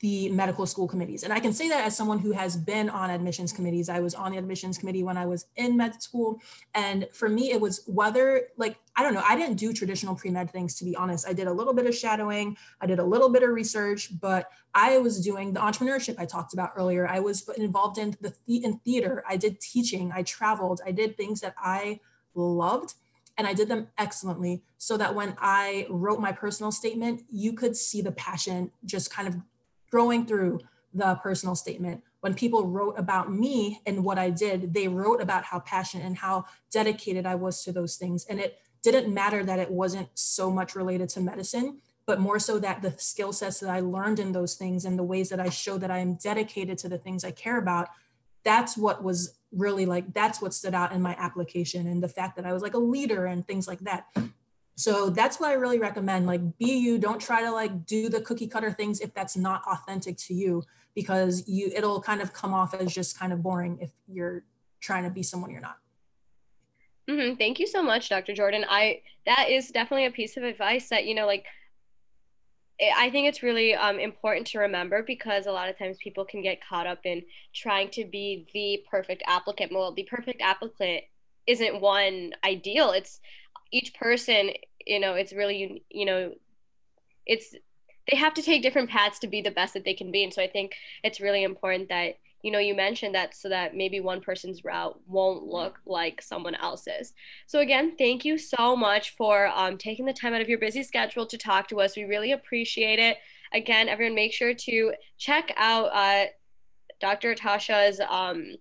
the 0.04 0.28
medical 0.32 0.66
school 0.66 0.86
committees. 0.86 1.24
And 1.24 1.32
I 1.32 1.40
can 1.40 1.54
say 1.54 1.70
that 1.70 1.86
as 1.86 1.96
someone 1.96 2.20
who 2.20 2.34
has 2.34 2.58
been 2.58 2.90
on 2.90 3.10
admissions 3.10 3.54
committees. 3.54 3.88
I 3.88 4.02
was 4.02 4.14
on 4.14 4.34
the 4.34 4.38
admissions 4.38 4.78
committee 4.78 5.02
when 5.02 5.16
I 5.16 5.26
was 5.26 5.46
in 5.56 5.78
med 5.78 6.04
school. 6.04 6.42
And 6.76 7.08
for 7.14 7.30
me, 7.30 7.52
it 7.52 7.62
was 7.62 7.86
whether, 7.88 8.50
like, 8.58 8.76
I 8.98 9.02
don't 9.02 9.14
know, 9.14 9.24
I 9.26 9.38
didn't 9.38 9.56
do 9.56 9.72
traditional 9.72 10.14
pre 10.14 10.30
med 10.30 10.52
things, 10.52 10.76
to 10.76 10.84
be 10.84 10.94
honest. 10.98 11.26
I 11.26 11.32
did 11.32 11.48
a 11.48 11.54
little 11.54 11.74
bit 11.74 11.86
of 11.86 11.96
shadowing, 11.96 12.58
I 12.82 12.86
did 12.86 13.00
a 13.00 13.04
little 13.04 13.30
bit 13.30 13.44
of 13.44 13.52
research, 13.52 14.20
but 14.20 14.50
I 14.74 14.98
was 14.98 15.22
doing 15.22 15.54
the 15.54 15.62
entrepreneurship 15.62 16.16
I 16.20 16.26
talked 16.26 16.54
about 16.54 16.74
earlier. 16.76 17.08
I 17.08 17.22
was 17.22 17.48
involved 17.56 17.98
in 17.98 18.18
the, 18.20 18.34
in 18.46 18.80
theater, 18.80 19.24
I 19.26 19.38
did 19.38 19.62
teaching, 19.62 20.12
I 20.14 20.24
traveled, 20.24 20.82
I 20.86 20.92
did 20.92 21.16
things 21.16 21.40
that 21.40 21.56
I 21.58 22.02
loved 22.36 22.96
and 23.38 23.48
I 23.48 23.54
did 23.54 23.70
them 23.70 23.88
excellently 23.98 24.64
so 24.78 24.98
that 24.98 25.16
when 25.16 25.36
I 25.40 25.88
wrote 25.90 26.20
my 26.20 26.34
personal 26.34 26.74
statement, 26.74 27.24
you 27.32 27.54
could 27.54 27.78
see 27.78 28.02
the 28.02 28.12
passion 28.12 28.70
just 28.86 29.10
kind 29.10 29.30
of 29.30 29.38
scrolling 29.94 30.28
through 30.28 30.60
the 30.94 31.16
personal 31.16 31.56
statement, 31.56 32.04
when 32.22 32.34
people 32.34 32.68
wrote 32.68 32.98
about 32.98 33.32
me 33.32 33.82
and 33.86 34.04
what 34.04 34.18
I 34.18 34.30
did, 34.30 34.74
they 34.74 34.88
wrote 34.88 35.22
about 35.22 35.44
how 35.44 35.60
passionate 35.60 36.06
and 36.06 36.18
how 36.18 36.46
dedicated 36.72 37.26
I 37.26 37.36
was 37.36 37.64
to 37.64 37.72
those 37.72 37.96
things. 37.96 38.26
And 38.26 38.40
it 38.40 38.60
didn't 38.82 39.14
matter 39.14 39.44
that 39.44 39.60
it 39.60 39.72
wasn't 39.72 40.10
so 40.14 40.52
much 40.52 40.76
related 40.76 41.10
to 41.10 41.20
medicine, 41.20 41.80
but 42.06 42.20
more 42.20 42.40
so 42.40 42.60
that 42.60 42.82
the 42.82 42.94
skill 42.98 43.34
sets 43.34 43.60
that 43.60 43.70
I 43.70 43.80
learned 43.80 44.20
in 44.20 44.32
those 44.32 44.56
things 44.56 44.86
and 44.86 45.00
the 45.00 45.04
ways 45.04 45.30
that 45.30 45.40
I 45.40 45.50
show 45.50 45.78
that 45.78 45.92
I 45.92 46.00
am 46.00 46.16
dedicated 46.16 46.78
to 46.80 46.90
the 46.90 46.98
things 46.98 47.24
I 47.24 47.32
care 47.32 47.58
about, 47.58 47.90
that's 48.44 48.78
what 48.78 49.04
was 49.04 49.38
really 49.52 49.86
like, 49.86 50.14
that's 50.14 50.42
what 50.42 50.54
stood 50.54 50.74
out 50.74 50.92
in 50.92 51.02
my 51.02 51.16
application. 51.18 51.88
And 51.88 52.04
the 52.04 52.10
fact 52.10 52.36
that 52.36 52.46
I 52.46 52.54
was 52.54 52.62
like 52.62 52.74
a 52.74 52.80
leader 52.80 53.26
and 53.26 53.46
things 53.48 53.68
like 53.68 53.80
that. 53.82 54.06
So 54.76 55.10
that's 55.10 55.40
what 55.40 55.52
I 55.52 55.54
really 55.54 55.80
recommend. 55.80 56.26
Like, 56.26 56.58
be 56.58 56.78
you. 56.78 56.98
Don't 56.98 57.20
try 57.20 57.42
to 57.42 57.52
like 57.52 57.86
do 57.86 58.10
the 58.10 58.22
cookie 58.22 58.48
cutter 58.48 58.72
things 58.72 59.00
if 59.02 59.14
that's 59.14 59.38
not 59.38 59.62
authentic 59.68 60.18
to 60.18 60.34
you, 60.34 60.64
because 60.96 61.48
you 61.48 61.72
it'll 61.76 62.02
kind 62.02 62.22
of 62.22 62.34
come 62.34 62.54
off 62.54 62.74
as 62.74 62.94
just 62.94 63.18
kind 63.18 63.32
of 63.32 63.44
boring 63.44 63.78
if 63.80 63.92
you're 64.08 64.44
trying 64.80 65.04
to 65.04 65.10
be 65.10 65.24
someone 65.24 65.52
you're 65.52 65.62
not. 65.62 65.78
Mm-hmm. 67.10 67.36
Thank 67.36 67.60
you 67.60 67.68
so 67.68 67.84
much, 67.84 68.10
Dr. 68.10 68.34
Jordan. 68.34 68.66
I 68.68 69.02
that 69.26 69.50
is 69.50 69.70
definitely 69.70 70.06
a 70.06 70.12
piece 70.12 70.38
of 70.38 70.44
advice 70.44 70.90
that 70.90 71.06
you 71.06 71.14
know, 71.14 71.28
like 71.28 71.46
I 72.98 73.10
think 73.12 73.28
it's 73.28 73.44
really 73.44 73.76
um, 73.76 74.00
important 74.00 74.48
to 74.48 74.60
remember 74.60 75.04
because 75.04 75.46
a 75.46 75.52
lot 75.52 75.70
of 75.70 75.78
times 75.78 75.98
people 76.04 76.26
can 76.26 76.42
get 76.42 76.66
caught 76.68 76.88
up 76.88 77.00
in 77.04 77.22
trying 77.54 77.90
to 77.92 78.06
be 78.06 78.48
the 78.54 78.84
perfect 78.90 79.24
applicant. 79.28 79.72
Well, 79.72 79.94
the 79.94 80.04
perfect 80.04 80.42
applicant 80.42 81.04
isn't 81.46 81.82
one 81.82 82.32
ideal. 82.44 82.92
It's 82.92 83.20
each 83.74 83.94
person, 83.96 84.52
you 84.86 85.00
know, 85.00 85.16
it's 85.16 85.34
really, 85.34 85.84
you 85.90 86.06
know, 86.06 86.34
it's, 87.26 87.56
they 88.10 88.18
have 88.18 88.34
to 88.36 88.42
take 88.42 88.62
different 88.62 88.90
paths 88.90 89.20
to 89.20 89.28
be 89.28 89.42
the 89.42 89.52
best 89.52 89.74
that 89.74 89.84
they 89.84 89.94
can 89.94 90.12
be. 90.12 90.24
And 90.24 90.34
so 90.34 90.42
I 90.42 90.48
think 90.48 90.74
it's 91.04 91.20
really 91.20 91.44
important 91.44 91.90
that, 91.90 92.16
you 92.44 92.52
know, 92.52 92.60
you 92.60 92.76
mentioned 92.76 93.16
that 93.16 93.36
so 93.36 93.50
that 93.50 93.76
maybe 93.76 94.00
one 94.02 94.20
person's 94.20 94.64
route 94.66 95.00
won't 95.08 95.44
look 95.44 95.80
like 95.86 96.22
someone 96.22 96.56
else's. 96.56 97.14
So 97.48 97.60
again, 97.60 97.96
thank 97.98 98.26
you 98.26 98.38
so 98.38 98.76
much 98.76 99.16
for 99.16 99.48
um, 99.48 99.78
taking 99.78 100.06
the 100.06 100.14
time 100.14 100.34
out 100.34 100.42
of 100.42 100.50
your 100.50 100.60
busy 100.60 100.84
schedule 100.84 101.26
to 101.26 101.38
talk 101.38 101.70
to 101.70 101.80
us. 101.80 101.96
We 101.96 102.04
really 102.04 102.34
appreciate 102.34 103.00
it. 103.00 103.18
Again, 103.54 103.88
everyone, 103.88 104.16
make 104.16 104.34
sure 104.34 104.54
to 104.54 104.94
check 105.18 105.54
out 105.56 105.86
uh, 105.94 106.26
Dr. 107.00 107.34
Tasha's 107.34 108.02
um, 108.10 108.56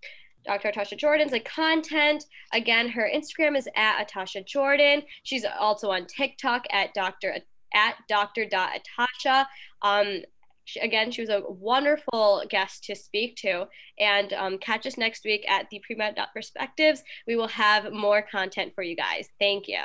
Dr. 0.44 0.70
Atasha 0.70 0.96
Jordan's 0.96 1.32
like 1.32 1.44
content. 1.44 2.24
Again, 2.52 2.88
her 2.88 3.10
Instagram 3.14 3.56
is 3.56 3.68
at 3.76 4.06
Atasha 4.06 4.46
Jordan. 4.46 5.02
She's 5.22 5.44
also 5.44 5.90
on 5.90 6.06
TikTok 6.06 6.64
at 6.70 6.94
Dr. 6.94 7.36
at 7.74 7.94
Dr. 8.08 8.46
Atasha. 8.46 9.46
Um, 9.82 10.22
she, 10.64 10.80
again, 10.80 11.10
she 11.10 11.22
was 11.22 11.30
a 11.30 11.42
wonderful 11.48 12.44
guest 12.48 12.84
to 12.84 12.94
speak 12.94 13.36
to. 13.36 13.66
And 13.98 14.32
um, 14.32 14.58
catch 14.58 14.86
us 14.86 14.96
next 14.96 15.24
week 15.24 15.44
at 15.48 15.66
the 15.70 15.80
Pre-Med 15.84 16.18
Perspectives. 16.34 17.02
We 17.26 17.36
will 17.36 17.48
have 17.48 17.92
more 17.92 18.22
content 18.22 18.72
for 18.74 18.82
you 18.82 18.96
guys. 18.96 19.28
Thank 19.40 19.68
you. 19.68 19.80